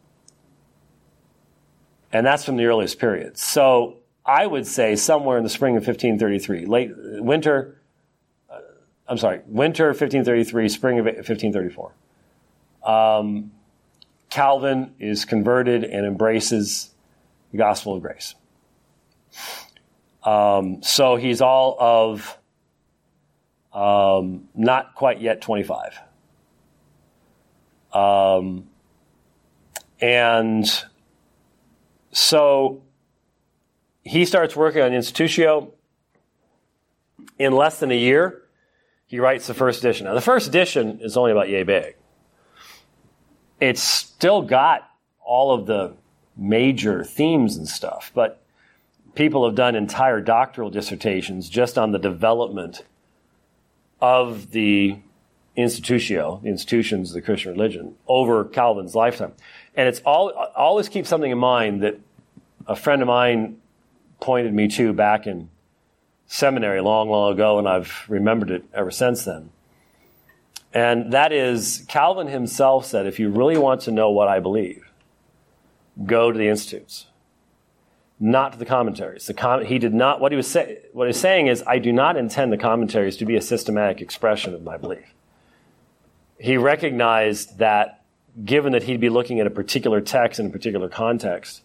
And 2.11 2.25
that's 2.25 2.45
from 2.45 2.57
the 2.57 2.65
earliest 2.65 2.99
period. 2.99 3.37
So 3.37 3.97
I 4.25 4.45
would 4.45 4.67
say 4.67 4.95
somewhere 4.95 5.37
in 5.37 5.43
the 5.43 5.49
spring 5.49 5.77
of 5.77 5.87
1533, 5.87 6.65
late 6.65 6.91
winter, 6.95 7.81
I'm 9.07 9.17
sorry, 9.17 9.41
winter 9.47 9.87
1533, 9.87 10.69
spring 10.69 10.99
of 10.99 11.05
1534. 11.05 11.93
Um, 12.83 13.51
Calvin 14.29 14.93
is 14.99 15.25
converted 15.25 15.83
and 15.85 16.05
embraces 16.05 16.91
the 17.51 17.57
gospel 17.57 17.95
of 17.95 18.01
grace. 18.01 18.35
Um, 20.27 20.83
so 20.83 21.15
he's 21.15 21.39
all 21.39 21.77
of 21.79 22.37
um, 23.71 24.49
not 24.53 24.93
quite 24.93 25.21
yet 25.21 25.39
25. 25.39 25.97
Um, 27.93 28.67
and 30.01 30.69
so 32.11 32.81
he 34.03 34.25
starts 34.25 34.53
working 34.53 34.81
on 34.81 34.91
Institutio. 34.91 35.71
In 37.39 37.53
less 37.53 37.79
than 37.79 37.91
a 37.91 37.97
year, 37.97 38.41
he 39.05 39.21
writes 39.21 39.47
the 39.47 39.53
first 39.53 39.79
edition. 39.79 40.07
Now, 40.07 40.13
the 40.13 40.19
first 40.19 40.49
edition 40.49 40.99
is 41.01 41.15
only 41.15 41.31
about 41.31 41.47
yay 41.47 41.63
big. 41.63 41.95
It's 43.61 43.81
still 43.81 44.41
got 44.41 44.89
all 45.23 45.53
of 45.53 45.67
the 45.67 45.95
major 46.35 47.05
themes 47.05 47.55
and 47.55 47.67
stuff, 47.67 48.11
but 48.13 48.43
people 49.17 49.45
have 49.45 49.55
done 49.55 49.75
entire 49.75 50.21
doctoral 50.21 50.69
dissertations 50.69 51.49
just 51.49 51.75
on 51.75 51.91
the 51.91 51.97
development 51.97 52.83
of 53.99 54.51
the 54.51 54.95
institutio, 55.57 56.39
the 56.43 56.49
institutions 56.49 57.09
of 57.09 57.15
the 57.15 57.21
Christian 57.23 57.51
religion, 57.51 57.95
over 58.07 58.45
Calvin's 58.45 58.93
lifetime. 58.93 59.33
And 59.75 59.87
it's 59.89 60.01
all, 60.05 60.29
always 60.55 60.87
keep 60.87 61.07
something 61.07 61.31
in 61.31 61.39
mind 61.39 61.81
that 61.81 61.99
a 62.67 62.75
friend 62.75 63.01
of 63.01 63.07
mine 63.07 63.57
pointed 64.19 64.53
me 64.53 64.67
to 64.67 64.93
back 64.93 65.25
in 65.25 65.49
seminary 66.27 66.79
long, 66.81 67.09
long 67.09 67.33
ago, 67.33 67.57
and 67.57 67.67
I've 67.67 68.05
remembered 68.07 68.51
it 68.51 68.65
ever 68.71 68.91
since 68.91 69.25
then. 69.25 69.49
And 70.75 71.11
that 71.13 71.31
is, 71.31 71.85
Calvin 71.87 72.27
himself 72.27 72.85
said, 72.85 73.07
if 73.07 73.19
you 73.19 73.31
really 73.31 73.57
want 73.57 73.81
to 73.81 73.91
know 73.91 74.11
what 74.11 74.27
I 74.27 74.39
believe, 74.39 74.91
go 76.05 76.31
to 76.31 76.37
the 76.37 76.49
institutes, 76.49 77.07
not 78.19 78.53
to 78.53 78.59
the 78.59 78.65
commentaries. 78.65 79.27
The 79.27 79.33
com- 79.33 79.65
he 79.65 79.79
did 79.79 79.93
not. 79.93 80.19
What 80.19 80.31
he 80.31 80.35
was 80.35 80.47
say- 80.47 80.79
what 80.93 81.07
he's 81.07 81.19
saying 81.19 81.47
is, 81.47 81.63
I 81.67 81.79
do 81.79 81.93
not 81.93 82.17
intend 82.17 82.51
the 82.51 82.57
commentaries 82.57 83.17
to 83.17 83.25
be 83.25 83.35
a 83.35 83.41
systematic 83.41 84.01
expression 84.01 84.53
of 84.53 84.63
my 84.63 84.77
belief. 84.77 85.13
He 86.39 86.57
recognized 86.57 87.59
that, 87.59 88.01
given 88.43 88.73
that 88.73 88.83
he'd 88.83 88.99
be 88.99 89.09
looking 89.09 89.39
at 89.39 89.47
a 89.47 89.51
particular 89.51 90.01
text 90.01 90.39
in 90.39 90.47
a 90.47 90.49
particular 90.49 90.89
context, 90.89 91.61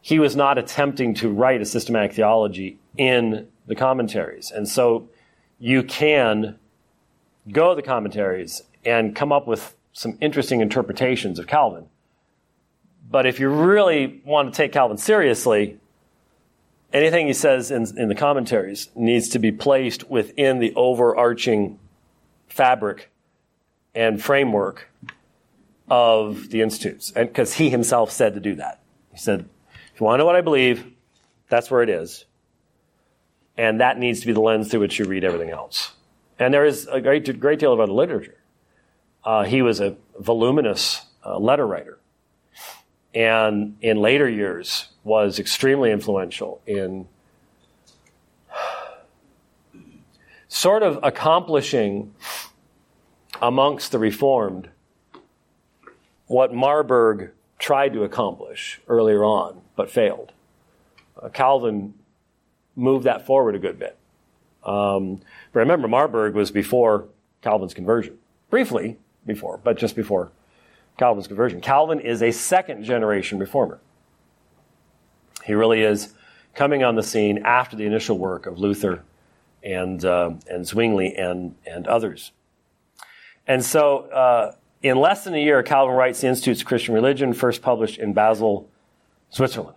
he 0.00 0.18
was 0.18 0.36
not 0.36 0.56
attempting 0.56 1.14
to 1.14 1.28
write 1.28 1.60
a 1.60 1.64
systematic 1.64 2.12
theology 2.12 2.78
in 2.96 3.48
the 3.66 3.74
commentaries, 3.74 4.52
and 4.52 4.68
so 4.68 5.08
you 5.58 5.82
can 5.82 6.56
go 7.50 7.70
to 7.70 7.74
the 7.74 7.82
commentaries 7.82 8.62
and 8.84 9.16
come 9.16 9.32
up 9.32 9.46
with 9.46 9.76
some 9.92 10.16
interesting 10.20 10.60
interpretations 10.60 11.38
of 11.38 11.46
Calvin 11.46 11.86
but 13.10 13.26
if 13.26 13.40
you 13.40 13.48
really 13.48 14.20
want 14.24 14.52
to 14.52 14.56
take 14.56 14.72
Calvin 14.72 14.98
seriously, 14.98 15.78
anything 16.92 17.26
he 17.26 17.32
says 17.32 17.70
in, 17.70 17.86
in 17.96 18.08
the 18.08 18.14
commentaries 18.14 18.90
needs 18.94 19.30
to 19.30 19.38
be 19.38 19.52
placed 19.52 20.10
within 20.10 20.58
the 20.58 20.74
overarching 20.74 21.78
fabric 22.48 23.10
and 23.94 24.22
framework 24.22 24.90
of 25.88 26.50
the 26.50 26.62
institutes. 26.62 27.12
And 27.14 27.28
because 27.28 27.54
he 27.54 27.70
himself 27.70 28.10
said 28.10 28.34
to 28.34 28.40
do 28.40 28.56
that. 28.56 28.80
He 29.12 29.18
said, 29.18 29.48
if 29.94 30.00
you 30.00 30.04
want 30.04 30.16
to 30.16 30.18
know 30.18 30.26
what 30.26 30.36
I 30.36 30.40
believe, 30.40 30.84
that's 31.48 31.70
where 31.70 31.82
it 31.82 31.88
is. 31.88 32.24
And 33.56 33.80
that 33.80 33.98
needs 33.98 34.20
to 34.20 34.26
be 34.26 34.32
the 34.32 34.40
lens 34.40 34.70
through 34.70 34.80
which 34.80 34.98
you 34.98 35.04
read 35.04 35.24
everything 35.24 35.50
else. 35.50 35.92
And 36.38 36.52
there 36.52 36.66
is 36.66 36.86
a 36.88 37.00
great, 37.00 37.40
great 37.40 37.58
deal 37.58 37.72
of 37.72 37.80
other 37.80 37.92
literature. 37.92 38.36
Uh, 39.24 39.44
he 39.44 39.62
was 39.62 39.80
a 39.80 39.96
voluminous 40.18 41.02
uh, 41.24 41.38
letter 41.38 41.66
writer 41.66 41.98
and 43.16 43.78
in 43.80 43.96
later 43.96 44.28
years 44.28 44.88
was 45.02 45.38
extremely 45.38 45.90
influential 45.90 46.60
in 46.66 47.08
sort 50.48 50.82
of 50.82 50.98
accomplishing 51.02 52.14
amongst 53.40 53.90
the 53.90 53.98
Reformed 53.98 54.68
what 56.26 56.52
Marburg 56.52 57.30
tried 57.58 57.94
to 57.94 58.02
accomplish 58.02 58.80
earlier 58.86 59.24
on, 59.24 59.62
but 59.76 59.90
failed. 59.90 60.32
Uh, 61.20 61.30
Calvin 61.30 61.94
moved 62.74 63.04
that 63.04 63.24
forward 63.24 63.54
a 63.54 63.58
good 63.58 63.78
bit. 63.78 63.96
Um, 64.62 65.22
but 65.54 65.60
remember, 65.60 65.88
Marburg 65.88 66.34
was 66.34 66.50
before 66.50 67.06
Calvin's 67.40 67.72
conversion. 67.72 68.18
Briefly 68.50 68.98
before, 69.24 69.58
but 69.64 69.78
just 69.78 69.96
before 69.96 70.32
Calvin's 70.98 71.26
conversion. 71.26 71.60
Calvin 71.60 72.00
is 72.00 72.22
a 72.22 72.30
second 72.30 72.84
generation 72.84 73.38
reformer. 73.38 73.80
He 75.44 75.54
really 75.54 75.82
is 75.82 76.14
coming 76.54 76.82
on 76.82 76.94
the 76.94 77.02
scene 77.02 77.38
after 77.44 77.76
the 77.76 77.84
initial 77.84 78.18
work 78.18 78.46
of 78.46 78.58
Luther 78.58 79.02
and, 79.62 80.04
uh, 80.04 80.32
and 80.48 80.66
Zwingli 80.66 81.14
and, 81.14 81.54
and 81.66 81.86
others. 81.86 82.32
And 83.46 83.64
so, 83.64 83.98
uh, 84.10 84.54
in 84.82 84.98
less 84.98 85.24
than 85.24 85.34
a 85.34 85.42
year, 85.42 85.62
Calvin 85.62 85.94
writes 85.94 86.20
the 86.20 86.28
Institutes 86.28 86.60
of 86.60 86.66
Christian 86.66 86.94
Religion, 86.94 87.32
first 87.32 87.62
published 87.62 87.98
in 87.98 88.12
Basel, 88.12 88.68
Switzerland. 89.30 89.76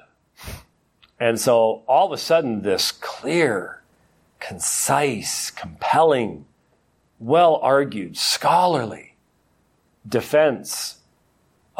And 1.19 1.39
so, 1.39 1.83
all 1.87 2.07
of 2.07 2.11
a 2.11 2.17
sudden, 2.17 2.61
this 2.61 2.91
clear, 2.91 3.81
concise, 4.39 5.51
compelling, 5.51 6.45
well 7.19 7.55
argued, 7.57 8.17
scholarly 8.17 9.09
defense 10.07 10.98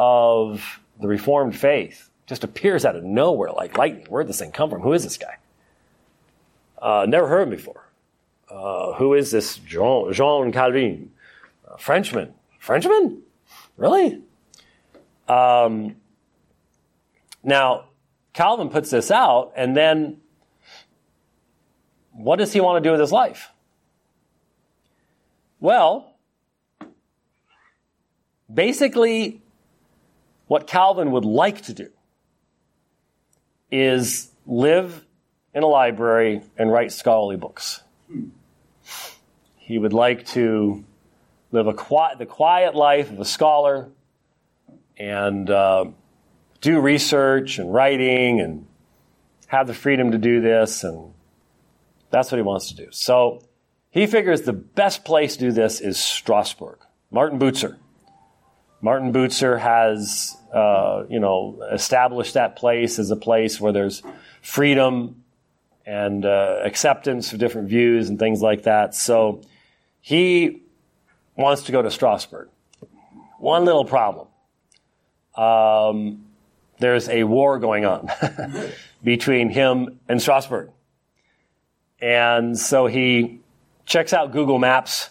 of 0.00 0.80
the 0.98 1.06
Reformed 1.06 1.54
faith 1.54 2.08
just 2.26 2.42
appears 2.42 2.86
out 2.86 2.96
of 2.96 3.04
nowhere 3.04 3.52
like 3.52 3.76
lightning. 3.76 4.06
Where'd 4.08 4.28
this 4.28 4.38
thing 4.38 4.50
come 4.50 4.70
from? 4.70 4.80
Who 4.80 4.94
is 4.94 5.04
this 5.04 5.18
guy? 5.18 5.36
Uh, 6.80 7.04
never 7.06 7.28
heard 7.28 7.42
him 7.42 7.50
before. 7.50 7.86
Uh, 8.50 8.94
who 8.94 9.12
is 9.12 9.30
this 9.30 9.58
Jean, 9.58 10.10
Jean 10.14 10.52
Calvin? 10.52 11.10
Uh, 11.68 11.76
Frenchman. 11.76 12.32
Frenchman? 12.58 13.20
Really? 13.76 14.22
Um, 15.28 15.96
now, 17.44 17.84
Calvin 18.32 18.70
puts 18.70 18.88
this 18.88 19.10
out, 19.10 19.52
and 19.54 19.76
then 19.76 20.16
what 22.12 22.36
does 22.36 22.54
he 22.54 22.60
want 22.60 22.82
to 22.82 22.88
do 22.88 22.92
with 22.92 23.00
his 23.00 23.12
life? 23.12 23.50
Well, 25.60 26.14
basically, 28.52 29.39
what 30.50 30.66
Calvin 30.66 31.12
would 31.12 31.24
like 31.24 31.62
to 31.62 31.72
do 31.72 31.88
is 33.70 34.32
live 34.46 35.06
in 35.54 35.62
a 35.62 35.66
library 35.68 36.42
and 36.58 36.72
write 36.72 36.90
scholarly 36.90 37.36
books. 37.36 37.80
He 39.58 39.78
would 39.78 39.92
like 39.92 40.26
to 40.30 40.84
live 41.52 41.68
a 41.68 42.16
the 42.18 42.26
quiet 42.26 42.74
life 42.74 43.12
of 43.12 43.20
a 43.20 43.24
scholar 43.24 43.90
and 44.98 45.48
uh, 45.48 45.84
do 46.60 46.80
research 46.80 47.60
and 47.60 47.72
writing 47.72 48.40
and 48.40 48.66
have 49.46 49.68
the 49.68 49.74
freedom 49.74 50.10
to 50.10 50.18
do 50.18 50.40
this, 50.40 50.82
and 50.82 51.12
that's 52.10 52.32
what 52.32 52.38
he 52.38 52.42
wants 52.42 52.70
to 52.70 52.74
do. 52.74 52.88
So 52.90 53.40
he 53.90 54.08
figures 54.08 54.42
the 54.42 54.52
best 54.52 55.04
place 55.04 55.36
to 55.36 55.44
do 55.44 55.52
this 55.52 55.80
is 55.80 55.96
Strasbourg. 55.96 56.80
Martin 57.12 57.38
Bucer. 57.38 57.76
Martin 58.82 59.12
Bucer 59.12 59.60
has 59.60 60.36
uh, 60.52 61.04
you 61.08 61.20
know, 61.20 61.62
establish 61.72 62.32
that 62.32 62.56
place 62.56 62.98
as 62.98 63.10
a 63.10 63.16
place 63.16 63.60
where 63.60 63.72
there's 63.72 64.02
freedom 64.42 65.22
and 65.86 66.24
uh, 66.24 66.60
acceptance 66.62 67.32
of 67.32 67.38
different 67.38 67.68
views 67.68 68.08
and 68.08 68.18
things 68.18 68.40
like 68.42 68.64
that. 68.64 68.94
So 68.94 69.42
he 70.00 70.62
wants 71.36 71.62
to 71.64 71.72
go 71.72 71.82
to 71.82 71.90
Strasbourg. 71.90 72.48
One 73.38 73.64
little 73.64 73.84
problem. 73.84 74.28
Um, 75.34 76.26
there's 76.78 77.08
a 77.08 77.24
war 77.24 77.58
going 77.58 77.84
on 77.84 78.10
between 79.04 79.50
him 79.50 80.00
and 80.08 80.20
Strasbourg. 80.20 80.70
And 82.00 82.58
so 82.58 82.86
he 82.86 83.40
checks 83.86 84.12
out 84.12 84.32
Google 84.32 84.58
Maps 84.58 85.10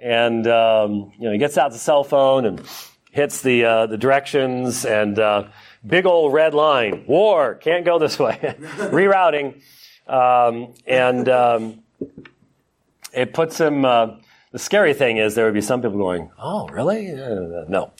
and 0.00 0.46
um, 0.46 1.12
you 1.18 1.24
know 1.24 1.32
he 1.32 1.38
gets 1.38 1.58
out 1.58 1.72
the 1.72 1.78
cell 1.78 2.04
phone 2.04 2.44
and 2.44 2.62
hits 3.10 3.42
the 3.42 3.64
uh, 3.64 3.86
the 3.86 3.98
directions 3.98 4.84
and 4.84 5.18
uh, 5.18 5.48
big 5.86 6.06
old 6.06 6.32
red 6.32 6.54
line. 6.54 7.04
War 7.06 7.54
can't 7.54 7.84
go 7.84 7.98
this 7.98 8.18
way. 8.18 8.36
Rerouting, 8.76 9.60
um, 10.06 10.74
and 10.86 11.28
um, 11.28 11.82
it 13.12 13.32
puts 13.34 13.58
him. 13.58 13.84
Uh, 13.84 14.16
the 14.50 14.58
scary 14.58 14.94
thing 14.94 15.18
is 15.18 15.34
there 15.34 15.44
would 15.44 15.54
be 15.54 15.60
some 15.60 15.82
people 15.82 15.98
going, 15.98 16.30
"Oh, 16.38 16.68
really? 16.68 17.12
Uh, 17.12 17.64
no," 17.68 17.92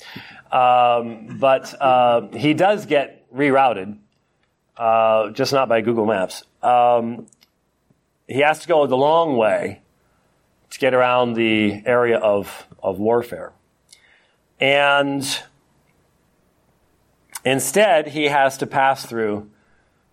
um, 0.51 1.39
but 1.39 1.75
uh, 1.81 2.29
he 2.29 2.55
does 2.55 2.87
get 2.87 3.31
rerouted, 3.33 3.99
uh, 4.77 5.31
just 5.31 5.53
not 5.53 5.69
by 5.69 5.81
Google 5.81 6.07
Maps. 6.07 6.45
Um, 6.63 7.27
he 8.27 8.41
has 8.41 8.61
to 8.61 8.69
go 8.69 8.87
the 8.87 8.97
long 8.97 9.37
way 9.37 9.81
to 10.71 10.79
get 10.79 10.95
around 10.95 11.35
the 11.35 11.83
area 11.87 12.19
of, 12.19 12.67
of 12.83 12.99
warfare. 12.99 13.53
And 14.61 15.25
instead, 17.45 18.09
he 18.09 18.25
has 18.25 18.59
to 18.59 18.67
pass 18.67 19.07
through 19.07 19.51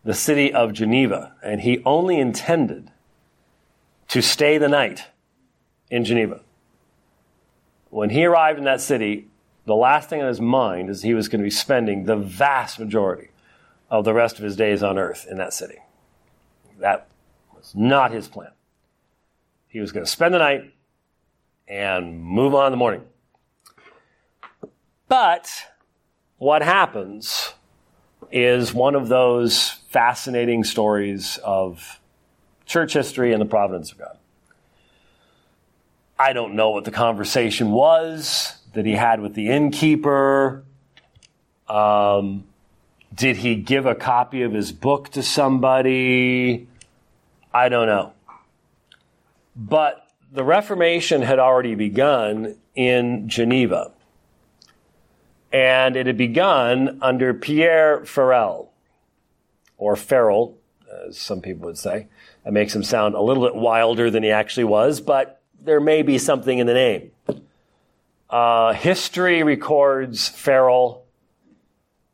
the 0.04 0.14
city 0.14 0.54
of 0.54 0.72
Geneva, 0.72 1.34
and 1.44 1.62
he 1.62 1.82
only 1.84 2.20
intended 2.20 2.92
to 4.08 4.22
stay 4.22 4.58
the 4.58 4.70
night 4.70 5.06
in 5.90 6.06
Geneva. 6.06 6.42
When 7.90 8.12
he 8.12 8.26
arrived 8.26 8.60
in 8.60 8.66
that 8.66 8.82
city, 8.82 9.28
the 9.66 9.76
last 9.76 10.10
thing 10.10 10.22
on 10.22 10.28
his 10.28 10.40
mind 10.40 10.90
is 10.90 11.02
he 11.02 11.16
was 11.16 11.28
going 11.28 11.40
to 11.40 11.44
be 11.44 11.50
spending 11.50 12.04
the 12.04 12.16
vast 12.16 12.80
majority 12.80 13.30
of 13.90 14.06
the 14.06 14.14
rest 14.14 14.38
of 14.38 14.44
his 14.44 14.56
days 14.56 14.84
on 14.84 15.00
earth 15.00 15.26
in 15.30 15.38
that 15.38 15.54
city. 15.54 15.80
That 16.80 17.08
was 17.56 17.74
not 17.76 18.12
his 18.12 18.28
plan. 18.28 18.52
He 19.68 19.80
was 19.80 19.92
going 19.92 20.06
to 20.06 20.12
spend 20.12 20.34
the 20.34 20.40
night 20.40 20.72
and 21.68 22.22
move 22.22 22.54
on 22.54 22.68
in 22.68 22.72
the 22.72 22.78
morning. 22.78 23.04
But 25.08 25.50
what 26.38 26.62
happens 26.62 27.54
is 28.32 28.74
one 28.74 28.96
of 28.96 29.08
those 29.08 29.70
fascinating 29.90 30.64
stories 30.64 31.40
of 31.44 32.00
church 32.66 32.94
history 32.94 33.32
and 33.32 33.42
the 33.42 33.46
providence 33.46 33.92
of 33.92 34.00
God. 34.00 34.18
I 36.18 36.34
don't 36.34 36.56
know 36.56 36.72
what 36.72 36.86
the 36.86 36.92
conversation 36.92 37.72
was 37.72 38.58
that 38.74 38.86
he 38.86 38.94
had 38.94 39.20
with 39.20 39.36
the 39.36 39.50
innkeeper. 39.50 40.64
Um, 41.68 42.46
did 43.14 43.38
he 43.38 43.56
give 43.56 43.86
a 43.86 43.96
copy 43.96 44.42
of 44.42 44.54
his 44.54 44.72
book 44.72 45.10
to 45.10 45.24
somebody? 45.24 46.68
I 47.54 47.70
don't 47.70 47.88
know. 47.88 48.14
But 49.56 50.08
the 50.32 50.44
Reformation 50.44 51.22
had 51.22 51.40
already 51.40 51.76
begun 51.76 52.58
in 52.76 53.30
Geneva. 53.30 53.92
And 55.56 55.96
it 55.96 56.06
had 56.06 56.18
begun 56.18 57.00
under 57.02 57.34
Pierre 57.34 58.04
Farel, 58.04 58.74
or 59.78 59.96
Farrell, 59.96 60.58
as 61.08 61.18
some 61.18 61.40
people 61.40 61.68
would 61.68 61.78
say. 61.78 62.08
That 62.44 62.52
makes 62.52 62.76
him 62.76 62.84
sound 62.84 63.16
a 63.16 63.22
little 63.22 63.42
bit 63.42 63.56
wilder 63.56 64.12
than 64.12 64.22
he 64.22 64.32
actually 64.32 64.66
was, 64.66 65.00
but 65.00 65.42
there 65.64 65.80
may 65.80 66.02
be 66.02 66.18
something 66.18 66.60
in 66.60 66.68
the 66.68 66.74
name. 66.74 67.12
Uh, 68.30 68.74
history 68.74 69.44
records 69.44 70.28
Farel 70.28 71.06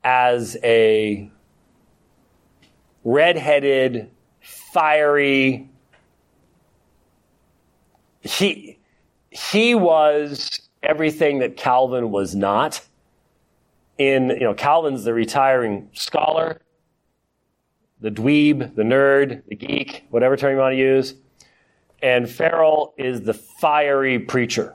as 0.03 0.55
a 0.63 1.31
redheaded, 3.03 4.11
fiery. 4.39 5.67
He 8.19 8.77
he 9.31 9.73
was 9.73 10.61
everything 10.83 11.39
that 11.39 11.57
Calvin 11.57 12.11
was 12.11 12.35
not. 12.35 12.85
In 14.01 14.29
you 14.29 14.39
know, 14.39 14.55
Calvin's 14.55 15.03
the 15.03 15.13
retiring 15.13 15.89
scholar, 15.93 16.59
the 17.99 18.09
dweeb, 18.09 18.73
the 18.73 18.81
nerd, 18.81 19.43
the 19.47 19.55
geek, 19.55 20.07
whatever 20.09 20.35
term 20.35 20.53
you 20.53 20.57
want 20.57 20.73
to 20.73 20.77
use. 20.79 21.13
And 22.01 22.27
Farel 22.27 22.95
is 22.97 23.21
the 23.21 23.35
fiery 23.35 24.17
preacher. 24.17 24.73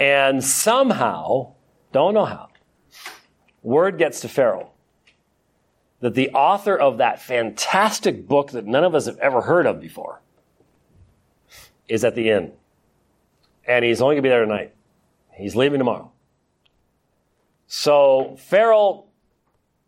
And 0.00 0.42
somehow, 0.42 1.52
don't 1.92 2.14
know 2.14 2.24
how, 2.24 2.48
word 3.62 3.98
gets 3.98 4.20
to 4.20 4.28
Farel 4.28 4.72
that 6.00 6.14
the 6.14 6.30
author 6.30 6.74
of 6.74 6.96
that 6.96 7.20
fantastic 7.20 8.26
book 8.26 8.52
that 8.52 8.64
none 8.64 8.82
of 8.82 8.94
us 8.94 9.04
have 9.04 9.18
ever 9.18 9.42
heard 9.42 9.66
of 9.66 9.78
before 9.78 10.22
is 11.86 12.02
at 12.02 12.14
the 12.14 12.30
inn. 12.30 12.52
And 13.68 13.84
he's 13.84 14.00
only 14.00 14.14
going 14.14 14.22
to 14.22 14.26
be 14.26 14.30
there 14.30 14.46
tonight. 14.46 14.74
He's 15.34 15.54
leaving 15.54 15.80
tomorrow. 15.80 16.12
So 17.66 18.36
Farrell 18.38 19.06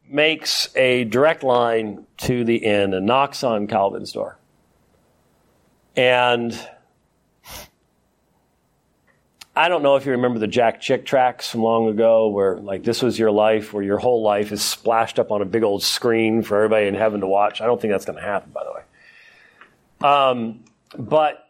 makes 0.09 0.75
a 0.75 1.05
direct 1.05 1.43
line 1.43 2.07
to 2.19 2.45
the 2.45 2.57
inn 2.57 2.95
and 2.95 3.07
knocks 3.07 3.45
on 3.45 3.67
Calvin's 3.67 4.13
door. 4.13 4.39
And 5.97 6.59
I 9.55 9.69
don't 9.69 9.83
know 9.83 9.97
if 9.97 10.07
you 10.07 10.13
remember 10.13 10.39
the 10.39 10.47
Jack 10.47 10.81
Chick 10.81 11.05
tracks 11.05 11.51
from 11.51 11.63
long 11.63 11.89
ago 11.89 12.29
where, 12.29 12.59
like, 12.59 12.85
this 12.85 13.03
was 13.03 13.19
your 13.19 13.33
life, 13.33 13.73
where 13.73 13.83
your 13.83 13.99
whole 13.99 14.23
life 14.23 14.53
is 14.53 14.63
splashed 14.63 15.19
up 15.19 15.33
on 15.33 15.43
a 15.43 15.45
big 15.45 15.65
old 15.65 15.83
screen 15.83 16.43
for 16.43 16.57
everybody 16.57 16.87
in 16.87 16.95
heaven 16.95 17.21
to 17.21 17.27
watch. 17.27 17.61
I 17.61 17.67
don't 17.67 17.81
think 17.81 17.93
that's 17.93 18.05
going 18.05 18.19
to 18.19 18.25
happen, 18.25 18.53
by 18.53 18.63
the 18.65 18.73
way. 18.73 20.09
Um, 20.09 20.65
but 20.97 21.49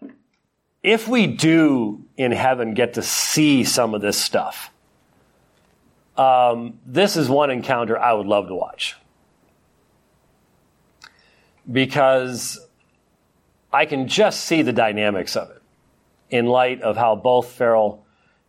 if 0.83 1.07
we 1.07 1.27
do 1.27 2.03
in 2.17 2.33
heaven 2.33 2.73
get 2.73 2.95
to 2.95 3.03
see 3.03 3.64
some 3.64 3.95
of 3.95 4.01
this 4.01 4.17
stuff, 4.17 4.71
um, 6.19 6.81
this 6.85 7.17
is 7.17 7.29
one 7.29 7.51
encounter 7.51 7.99
I 7.99 8.13
would 8.13 8.27
love 8.27 8.49
to 8.49 8.55
watch. 8.55 8.97
Because 11.71 12.59
I 13.73 13.87
can 13.87 14.09
just 14.09 14.45
see 14.45 14.63
the 14.63 14.73
dynamics 14.73 15.37
of 15.37 15.51
it 15.51 15.63
in 16.31 16.47
light 16.47 16.83
of 16.83 16.97
how 16.97 17.15
both 17.15 17.53
Farel 17.53 18.05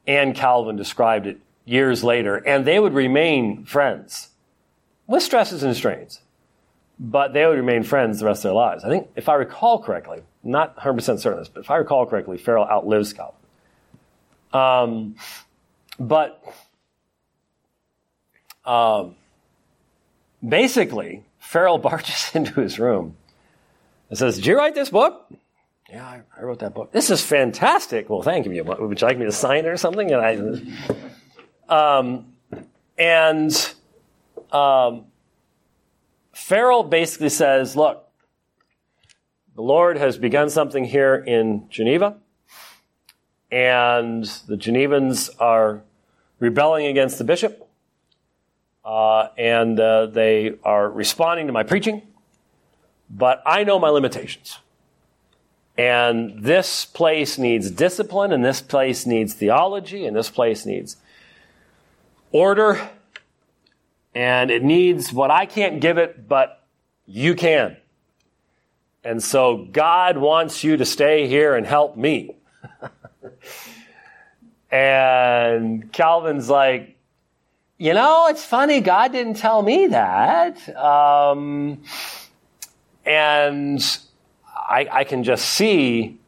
and 0.08 0.36
Calvin 0.36 0.76
described 0.76 1.28
it 1.28 1.40
years 1.66 2.04
later, 2.04 2.38
and 2.38 2.66
they 2.66 2.80
would 2.80 2.94
remain 2.94 3.64
friends 3.66 4.30
with 5.06 5.22
stresses 5.22 5.62
and 5.62 5.76
strains, 5.76 6.22
but 7.00 7.34
they 7.34 7.46
would 7.46 7.58
remain 7.58 7.84
friends 7.84 8.20
the 8.20 8.26
rest 8.26 8.40
of 8.40 8.44
their 8.50 8.54
lives. 8.54 8.84
I 8.84 8.90
think, 8.90 9.10
if 9.16 9.30
I 9.30 9.36
recall 9.36 9.82
correctly, 9.82 10.24
not 10.44 10.76
100% 10.78 11.04
certain 11.04 11.34
of 11.34 11.40
this, 11.40 11.50
but 11.50 11.62
if 11.62 11.70
I 11.70 11.78
recall 11.78 12.06
correctly, 12.06 12.38
Farel 12.38 12.66
outlives 12.66 13.14
Calvin. 13.14 13.36
Um, 14.52 15.16
but 16.00 16.44
um, 18.70 19.16
basically, 20.48 21.24
Farel 21.40 21.80
barges 21.80 22.32
into 22.36 22.62
his 22.62 22.78
room 22.78 23.18
and 24.10 24.18
says, 24.18 24.36
Did 24.36 24.46
you 24.46 24.58
write 24.58 24.76
this 24.76 24.90
book? 24.90 25.26
Yeah, 25.90 26.06
I, 26.06 26.22
I, 26.38 26.44
wrote 26.44 26.60
that 26.60 26.76
book. 26.76 26.92
This 26.92 27.10
is 27.10 27.20
fantastic. 27.26 28.12
Well, 28.12 28.22
thank 28.22 28.46
you. 28.46 28.64
Would 28.64 29.02
you 29.02 29.08
like 29.08 29.18
me 29.18 29.26
to 29.26 29.32
sign 29.32 29.66
it 29.66 29.70
or 29.70 29.78
something? 29.78 30.12
And 30.12 30.22
I, 31.68 31.98
um, 31.98 32.34
and 32.96 33.74
um, 34.52 35.06
Farel 36.32 36.84
basically 36.84 37.30
says, 37.30 37.76
look, 37.76 38.08
the 39.56 39.64
Lord 39.64 39.98
has 39.98 40.20
begun 40.20 40.52
something 40.52 40.84
here 40.86 41.16
in 41.16 41.68
Geneva, 41.72 42.18
and 43.52 44.26
the 44.48 44.58
Genevans 44.58 45.32
are 45.40 45.82
rebelling 46.38 46.86
against 46.86 47.18
the 47.18 47.24
bishop, 47.24 47.69
and 49.38 49.80
uh, 49.80 50.08
they 50.08 50.56
are 50.64 50.90
responding 50.90 51.48
to 51.48 51.54
my 51.54 51.64
preaching, 51.64 52.02
but 53.10 53.42
I 53.46 53.64
know 53.64 53.80
my 53.80 53.90
limitations. 53.90 54.60
And 55.78 56.44
this 56.44 56.86
place 56.86 57.38
needs 57.38 57.72
discipline, 57.72 58.32
and 58.32 58.44
this 58.44 58.62
place 58.62 59.06
needs 59.06 59.34
theology, 59.34 60.06
and 60.06 60.16
this 60.16 60.30
place 60.30 60.66
needs 60.66 60.98
order, 62.32 62.90
and 64.14 64.52
it 64.52 64.64
needs 64.64 65.14
what 65.14 65.32
I 65.32 65.46
can't 65.46 65.80
give 65.80 65.98
it, 65.98 66.28
but 66.28 66.64
you 67.06 67.36
can. 67.36 67.78
And 69.04 69.24
so 69.24 69.68
God 69.72 70.18
wants 70.18 70.64
you 70.64 70.78
to 70.78 70.86
stay 70.86 71.28
here 71.28 71.56
and 71.56 71.66
help 71.66 71.96
me. 71.96 72.36
and 74.72 75.92
Calvin's 75.94 76.50
like, 76.50 76.99
you 77.80 77.94
know, 77.94 78.28
it's 78.28 78.44
funny, 78.44 78.82
God 78.82 79.14
didn't 79.14 79.36
tell 79.36 79.62
me 79.62 79.88
that. 79.88 80.76
Um, 80.76 81.82
and 83.06 83.82
I, 84.54 84.88
I 84.92 85.04
can 85.06 85.24
just 85.24 85.46
see 85.46 86.20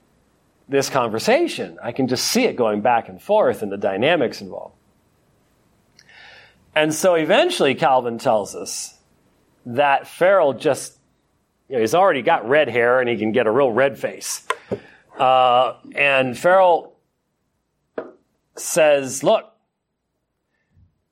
this 0.70 0.90
conversation. 0.90 1.78
I 1.84 1.92
can 1.92 2.08
just 2.08 2.26
see 2.28 2.46
it 2.46 2.56
going 2.56 2.80
back 2.80 3.10
and 3.10 3.22
forth 3.22 3.62
and 3.62 3.70
the 3.70 3.78
dynamics 3.78 4.40
involved. 4.40 4.76
And 6.74 6.94
so 6.94 7.16
eventually 7.16 7.76
Calvin 7.76 8.18
tells 8.18 8.56
us 8.56 8.98
that 9.66 10.08
Farel 10.08 10.54
just, 10.54 10.98
you 11.68 11.76
know, 11.76 11.82
he's 11.82 11.94
already 11.94 12.22
got 12.22 12.48
red 12.48 12.70
hair 12.70 13.02
and 13.02 13.10
he 13.10 13.18
can 13.18 13.34
get 13.34 13.46
a 13.46 13.52
real 13.52 13.74
red 13.74 14.00
face. 14.00 14.48
Uh, 15.20 15.74
and 15.94 16.38
Farel 16.38 16.96
says, 18.56 19.22
look, 19.22 19.51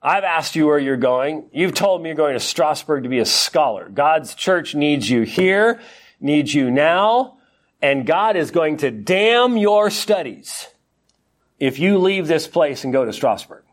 I've 0.01 0.23
asked 0.23 0.55
you 0.55 0.65
where 0.65 0.79
you're 0.79 0.97
going. 0.97 1.49
You've 1.51 1.73
told 1.73 2.01
me 2.01 2.09
you're 2.09 2.15
going 2.15 2.33
to 2.33 2.39
Strasbourg 2.39 3.03
to 3.03 3.09
be 3.09 3.19
a 3.19 3.25
scholar. 3.25 3.89
God's 3.89 4.33
church 4.33 4.73
needs 4.75 5.09
you 5.09 5.23
here 5.23 5.79
needs 6.19 6.53
you 6.53 6.69
now, 6.71 7.37
and 7.81 8.05
God 8.05 8.35
is 8.35 8.51
going 8.51 8.77
to 8.77 8.91
damn 8.91 9.57
your 9.57 9.89
studies 9.89 10.67
if 11.59 11.79
you 11.79 11.97
leave 11.97 12.27
this 12.27 12.47
place 12.47 12.83
and 12.83 12.93
go 12.93 13.05
to 13.05 13.13
Strasbourg. 13.13 13.63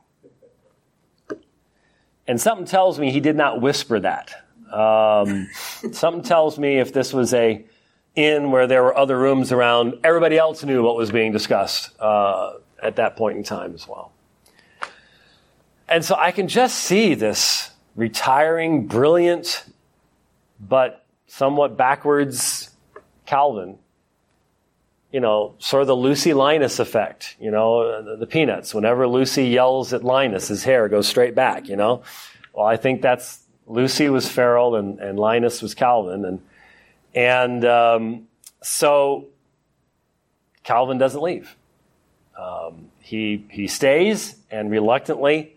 And 2.29 2.41
something 2.41 2.67
tells 2.67 2.99
me 2.99 3.13
he 3.13 3.21
did 3.21 3.37
not 3.37 3.61
whisper 3.61 4.01
that. 4.01 4.33
Um, 4.73 5.49
something 5.93 6.23
tells 6.23 6.59
me 6.59 6.79
if 6.79 6.93
this 6.93 7.13
was 7.13 7.33
a 7.35 7.65
inn 8.17 8.51
where 8.51 8.67
there 8.67 8.83
were 8.83 8.97
other 8.97 9.19
rooms 9.19 9.53
around, 9.53 9.95
everybody 10.03 10.39
else 10.39 10.65
knew 10.65 10.83
what 10.83 10.97
was 10.97 11.13
being 11.13 11.33
discussed 11.33 11.91
uh, 12.01 12.55
at 12.83 12.97
that 12.97 13.17
point 13.17 13.37
in 13.37 13.45
time 13.45 13.75
as 13.75 13.87
well. 13.87 14.13
And 15.89 16.05
so 16.05 16.17
I 16.17 16.33
can 16.33 16.49
just 16.49 16.79
see 16.79 17.15
this 17.15 17.71
retiring, 17.95 18.87
brilliant, 18.87 19.65
but 20.61 21.05
somewhat 21.27 21.77
backwards 21.77 22.71
Calvin. 23.25 23.79
You 25.13 25.21
know, 25.21 25.55
sort 25.59 25.83
of 25.83 25.87
the 25.87 25.97
Lucy 25.97 26.35
Linus 26.35 26.79
effect, 26.79 27.37
you 27.41 27.51
know, 27.51 28.03
the, 28.03 28.17
the, 28.17 28.27
Peanuts. 28.27 28.75
Whenever 28.75 29.07
Lucy 29.07 29.47
yells 29.47 29.93
at 29.93 30.05
Linus, 30.05 30.49
his 30.49 30.65
hair 30.65 30.89
goes 30.89 31.07
straight 31.07 31.35
back, 31.35 31.69
you 31.69 31.77
know. 31.77 32.03
Well, 32.53 32.67
I 32.67 32.77
think 32.77 33.03
that's 33.03 33.41
Lucy 33.67 34.09
was 34.09 34.29
Farel, 34.29 34.75
and, 34.75 34.99
and 34.99 35.19
Linus 35.19 35.63
was 35.63 35.75
Calvin. 35.75 36.25
And, 36.25 36.41
and 37.15 37.65
um, 37.65 38.29
so 38.63 39.27
Calvin 40.65 40.99
doesn't 40.99 41.23
leave. 41.23 41.55
Um, 42.39 42.91
he, 43.01 43.45
he 43.49 43.69
stays 43.69 44.37
and 44.51 44.71
reluctantly 44.71 45.56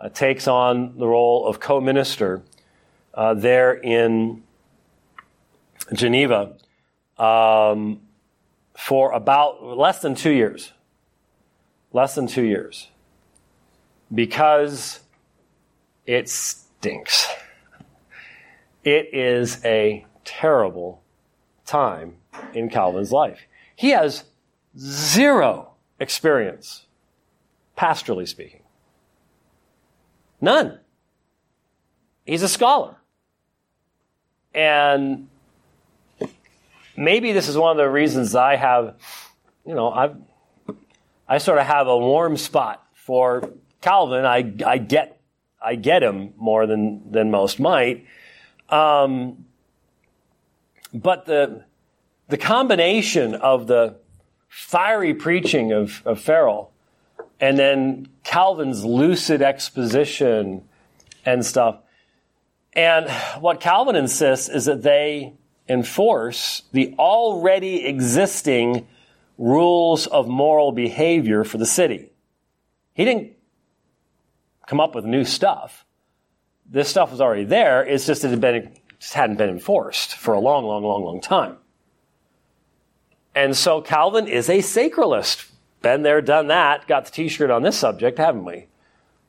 uh, 0.00 0.08
takes 0.08 0.46
on 0.46 0.98
the 0.98 1.06
role 1.06 1.46
of 1.46 1.60
co 1.60 1.80
minister 1.80 2.42
uh, 3.14 3.34
there 3.34 3.74
in 3.74 4.42
Geneva 5.92 6.56
um, 7.18 8.00
for 8.76 9.12
about 9.12 9.62
less 9.62 10.00
than 10.00 10.14
two 10.14 10.30
years. 10.30 10.72
Less 11.92 12.14
than 12.14 12.26
two 12.26 12.44
years. 12.44 12.88
Because 14.14 15.00
it 16.06 16.28
stinks. 16.28 17.28
It 18.84 19.12
is 19.12 19.62
a 19.64 20.06
terrible 20.24 21.02
time 21.66 22.16
in 22.54 22.70
Calvin's 22.70 23.12
life. 23.12 23.40
He 23.74 23.90
has 23.90 24.24
zero 24.78 25.72
experience, 25.98 26.86
pastorally 27.76 28.26
speaking. 28.26 28.62
None. 30.40 30.78
He's 32.24 32.42
a 32.42 32.48
scholar. 32.48 32.96
And 34.54 35.28
maybe 36.96 37.32
this 37.32 37.48
is 37.48 37.56
one 37.56 37.70
of 37.70 37.76
the 37.76 37.88
reasons 37.88 38.34
I 38.34 38.56
have, 38.56 38.96
you 39.66 39.74
know, 39.74 39.90
I've, 39.90 40.16
I 41.28 41.38
sort 41.38 41.58
of 41.58 41.66
have 41.66 41.86
a 41.86 41.96
warm 41.96 42.36
spot 42.36 42.86
for 42.94 43.50
Calvin. 43.80 44.24
I, 44.24 44.52
I 44.66 44.78
get, 44.78 45.20
I 45.62 45.74
get 45.74 46.02
him 46.02 46.32
more 46.36 46.66
than, 46.66 47.10
than 47.10 47.30
most 47.30 47.60
might. 47.60 48.06
Um, 48.68 49.46
but 50.92 51.26
the, 51.26 51.64
the 52.28 52.38
combination 52.38 53.34
of 53.34 53.66
the 53.66 53.96
fiery 54.48 55.14
preaching 55.14 55.72
of, 55.72 56.02
of 56.04 56.20
Farel 56.20 56.72
and 57.40 57.58
then 57.58 58.08
Calvin's 58.24 58.84
lucid 58.84 59.42
exposition 59.42 60.62
and 61.24 61.44
stuff. 61.44 61.78
And 62.72 63.08
what 63.40 63.60
Calvin 63.60 63.96
insists 63.96 64.48
is 64.48 64.66
that 64.66 64.82
they 64.82 65.34
enforce 65.68 66.62
the 66.72 66.94
already 66.98 67.86
existing 67.86 68.86
rules 69.36 70.06
of 70.06 70.26
moral 70.28 70.72
behavior 70.72 71.44
for 71.44 71.58
the 71.58 71.66
city. 71.66 72.10
He 72.94 73.04
didn't 73.04 73.32
come 74.66 74.80
up 74.80 74.94
with 74.94 75.04
new 75.04 75.24
stuff. 75.24 75.84
This 76.66 76.88
stuff 76.88 77.10
was 77.10 77.20
already 77.20 77.44
there. 77.44 77.84
It's 77.84 78.06
just 78.06 78.24
it 78.24 78.30
had 78.30 78.40
been, 78.40 78.76
just 78.98 79.14
hadn't 79.14 79.36
been 79.36 79.48
enforced 79.48 80.16
for 80.16 80.34
a 80.34 80.40
long, 80.40 80.64
long, 80.64 80.82
long, 80.82 81.04
long 81.04 81.20
time. 81.20 81.56
And 83.34 83.56
so 83.56 83.80
Calvin 83.80 84.26
is 84.26 84.48
a 84.48 84.58
sacralist. 84.58 85.48
Been 85.82 86.02
there, 86.02 86.20
done 86.20 86.48
that, 86.48 86.86
got 86.86 87.06
the 87.06 87.10
t 87.10 87.28
shirt 87.28 87.50
on 87.50 87.62
this 87.62 87.76
subject, 87.76 88.18
haven't 88.18 88.44
we? 88.44 88.66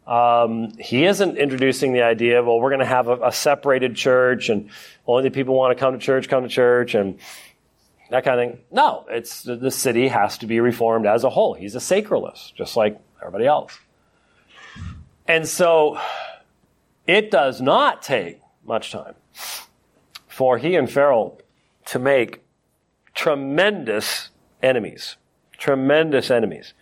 Um, 0.07 0.71
he 0.79 1.05
isn't 1.05 1.37
introducing 1.37 1.93
the 1.93 2.01
idea 2.01 2.39
of, 2.39 2.47
well, 2.47 2.59
we're 2.59 2.71
going 2.71 2.79
to 2.79 2.85
have 2.85 3.07
a, 3.07 3.27
a, 3.27 3.31
separated 3.31 3.95
church 3.95 4.49
and 4.49 4.71
only 5.05 5.21
the 5.21 5.31
people 5.31 5.53
want 5.53 5.77
to 5.77 5.79
come 5.79 5.93
to 5.93 5.99
church 5.99 6.27
come 6.27 6.41
to 6.41 6.49
church 6.49 6.95
and 6.95 7.19
that 8.09 8.23
kind 8.23 8.39
of 8.39 8.49
thing. 8.49 8.59
No, 8.71 9.05
it's 9.07 9.43
the 9.43 9.69
city 9.69 10.07
has 10.07 10.39
to 10.39 10.47
be 10.47 10.61
reformed 10.61 11.05
as 11.05 11.23
a 11.23 11.29
whole. 11.29 11.53
He's 11.53 11.75
a 11.75 11.79
sacralist, 11.79 12.55
just 12.55 12.75
like 12.75 12.99
everybody 13.19 13.45
else. 13.45 13.77
And 15.27 15.47
so 15.47 15.99
it 17.05 17.29
does 17.29 17.61
not 17.61 18.01
take 18.01 18.41
much 18.65 18.91
time 18.91 19.13
for 20.27 20.57
he 20.57 20.75
and 20.75 20.89
Farel 20.89 21.39
to 21.85 21.99
make 21.99 22.41
tremendous 23.13 24.29
enemies, 24.63 25.17
tremendous 25.59 26.31
enemies 26.31 26.73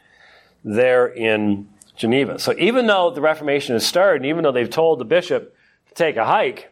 there 0.63 1.07
in 1.07 1.67
Geneva. 1.97 2.39
So 2.39 2.53
even 2.57 2.87
though 2.87 3.09
the 3.09 3.21
Reformation 3.21 3.73
has 3.73 3.85
started, 3.85 4.21
and 4.21 4.25
even 4.27 4.43
though 4.43 4.51
they've 4.51 4.69
told 4.69 4.99
the 4.99 5.05
bishop 5.05 5.55
to 5.89 5.93
take 5.93 6.15
a 6.15 6.25
hike, 6.25 6.71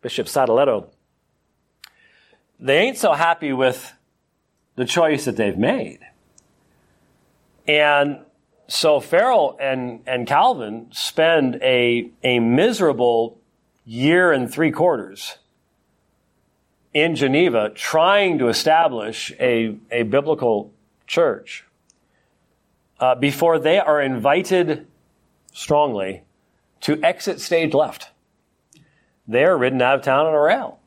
Bishop 0.00 0.26
Sadoleto, 0.26 0.86
they 2.60 2.78
ain't 2.78 2.98
so 2.98 3.12
happy 3.12 3.52
with 3.52 3.94
the 4.76 4.84
choice 4.84 5.24
that 5.24 5.36
they've 5.36 5.58
made. 5.58 6.00
And 7.66 8.18
so 8.68 9.00
Farel 9.00 9.56
and, 9.60 10.00
and 10.06 10.26
Calvin 10.26 10.88
spend 10.92 11.56
a, 11.62 12.10
a 12.22 12.38
miserable 12.38 13.38
year 13.84 14.32
and 14.32 14.52
three 14.52 14.70
quarters 14.70 15.38
in 16.92 17.16
Geneva 17.16 17.70
trying 17.74 18.38
to 18.38 18.48
establish 18.48 19.32
a, 19.40 19.76
a 19.90 20.04
biblical 20.04 20.73
church 21.06 21.64
uh, 23.00 23.14
before 23.14 23.58
they 23.58 23.78
are 23.78 24.00
invited 24.00 24.86
strongly 25.52 26.22
to 26.80 27.02
exit 27.02 27.40
stage 27.40 27.74
left. 27.74 28.10
They 29.26 29.44
are 29.44 29.56
ridden 29.56 29.80
out 29.80 29.96
of 29.96 30.02
town 30.02 30.26
on 30.26 30.34
a 30.34 30.40
rail. 30.40 30.80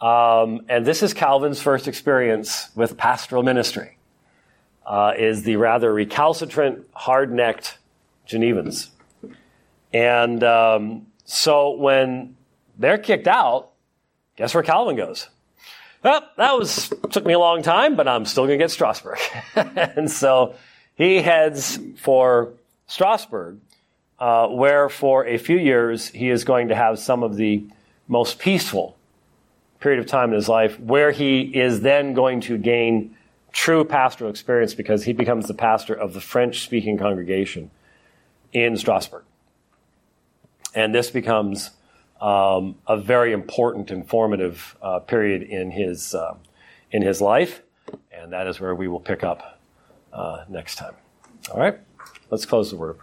Um, 0.00 0.66
and 0.68 0.84
this 0.84 1.02
is 1.02 1.14
Calvin's 1.14 1.60
first 1.60 1.88
experience 1.88 2.70
with 2.74 2.96
pastoral 2.96 3.42
ministry, 3.42 3.96
uh, 4.84 5.12
is 5.16 5.42
the 5.44 5.56
rather 5.56 5.92
recalcitrant, 5.92 6.86
hard-necked 6.92 7.78
Genevans. 8.28 8.88
And 9.92 10.44
um, 10.44 11.06
so 11.24 11.70
when 11.70 12.36
they're 12.76 12.98
kicked 12.98 13.26
out, 13.26 13.70
guess 14.36 14.52
where 14.52 14.62
Calvin 14.62 14.96
goes? 14.96 15.28
Well, 16.06 16.22
that 16.36 16.56
was 16.56 16.92
took 17.10 17.26
me 17.26 17.32
a 17.32 17.38
long 17.40 17.64
time, 17.64 17.96
but 17.96 18.06
I'm 18.06 18.26
still 18.26 18.46
going 18.46 18.60
to 18.60 18.62
get 18.62 18.70
Strasbourg. 18.70 19.18
and 19.56 20.08
so 20.08 20.54
he 20.94 21.20
heads 21.20 21.80
for 21.96 22.52
Strasbourg, 22.86 23.58
uh, 24.20 24.46
where 24.46 24.88
for 24.88 25.26
a 25.26 25.36
few 25.36 25.58
years 25.58 26.06
he 26.06 26.30
is 26.30 26.44
going 26.44 26.68
to 26.68 26.76
have 26.76 27.00
some 27.00 27.24
of 27.24 27.34
the 27.34 27.64
most 28.06 28.38
peaceful 28.38 28.96
period 29.80 29.98
of 29.98 30.06
time 30.06 30.28
in 30.28 30.36
his 30.36 30.48
life, 30.48 30.78
where 30.78 31.10
he 31.10 31.40
is 31.40 31.80
then 31.80 32.14
going 32.14 32.40
to 32.42 32.56
gain 32.56 33.16
true 33.50 33.84
pastoral 33.84 34.30
experience 34.30 34.74
because 34.74 35.02
he 35.02 35.12
becomes 35.12 35.48
the 35.48 35.54
pastor 35.54 35.94
of 35.94 36.14
the 36.14 36.20
French 36.20 36.60
speaking 36.60 36.96
congregation 36.96 37.68
in 38.52 38.76
Strasbourg. 38.76 39.24
And 40.72 40.94
this 40.94 41.10
becomes 41.10 41.70
um, 42.20 42.76
a 42.86 42.96
very 42.96 43.32
important 43.32 43.90
informative 43.90 44.76
uh, 44.80 45.00
period 45.00 45.42
in 45.42 45.70
his, 45.70 46.14
uh, 46.14 46.34
in 46.90 47.02
his 47.02 47.20
life. 47.20 47.62
And 48.10 48.32
that 48.32 48.46
is 48.46 48.58
where 48.60 48.74
we 48.74 48.88
will 48.88 49.00
pick 49.00 49.22
up 49.22 49.60
uh, 50.12 50.44
next 50.48 50.76
time. 50.76 50.94
All 51.52 51.60
right? 51.60 51.78
Let's 52.30 52.46
close 52.46 52.70
the 52.70 52.76
word. 52.76 52.98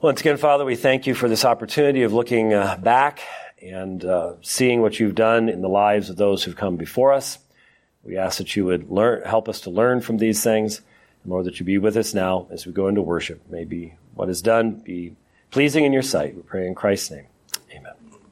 Once 0.00 0.20
again, 0.20 0.36
Father, 0.36 0.64
we 0.64 0.76
thank 0.76 1.06
you 1.06 1.14
for 1.14 1.28
this 1.28 1.44
opportunity 1.44 2.02
of 2.02 2.12
looking 2.12 2.52
uh, 2.52 2.76
back 2.76 3.20
and 3.62 4.04
uh, 4.04 4.34
seeing 4.42 4.82
what 4.82 5.00
you've 5.00 5.14
done 5.14 5.48
in 5.48 5.62
the 5.62 5.68
lives 5.68 6.10
of 6.10 6.16
those 6.16 6.44
who've 6.44 6.56
come 6.56 6.76
before 6.76 7.12
us. 7.12 7.38
We 8.04 8.16
ask 8.16 8.38
that 8.38 8.54
you 8.54 8.66
would 8.66 8.90
learn, 8.90 9.22
help 9.24 9.48
us 9.48 9.62
to 9.62 9.70
learn 9.70 10.00
from 10.00 10.18
these 10.18 10.44
things, 10.44 10.82
and 11.22 11.32
Lord, 11.32 11.46
that 11.46 11.58
you 11.58 11.66
be 11.66 11.78
with 11.78 11.96
us 11.96 12.14
now 12.14 12.46
as 12.50 12.66
we 12.66 12.72
go 12.72 12.88
into 12.88 13.02
worship. 13.02 13.48
May 13.50 13.64
be 13.64 13.94
what 14.14 14.28
is 14.28 14.42
done 14.42 14.74
be 14.74 15.16
pleasing 15.50 15.84
in 15.84 15.92
your 15.92 16.02
sight. 16.02 16.34
We 16.34 16.42
pray 16.42 16.66
in 16.66 16.74
Christ's 16.74 17.10
name. 17.10 17.26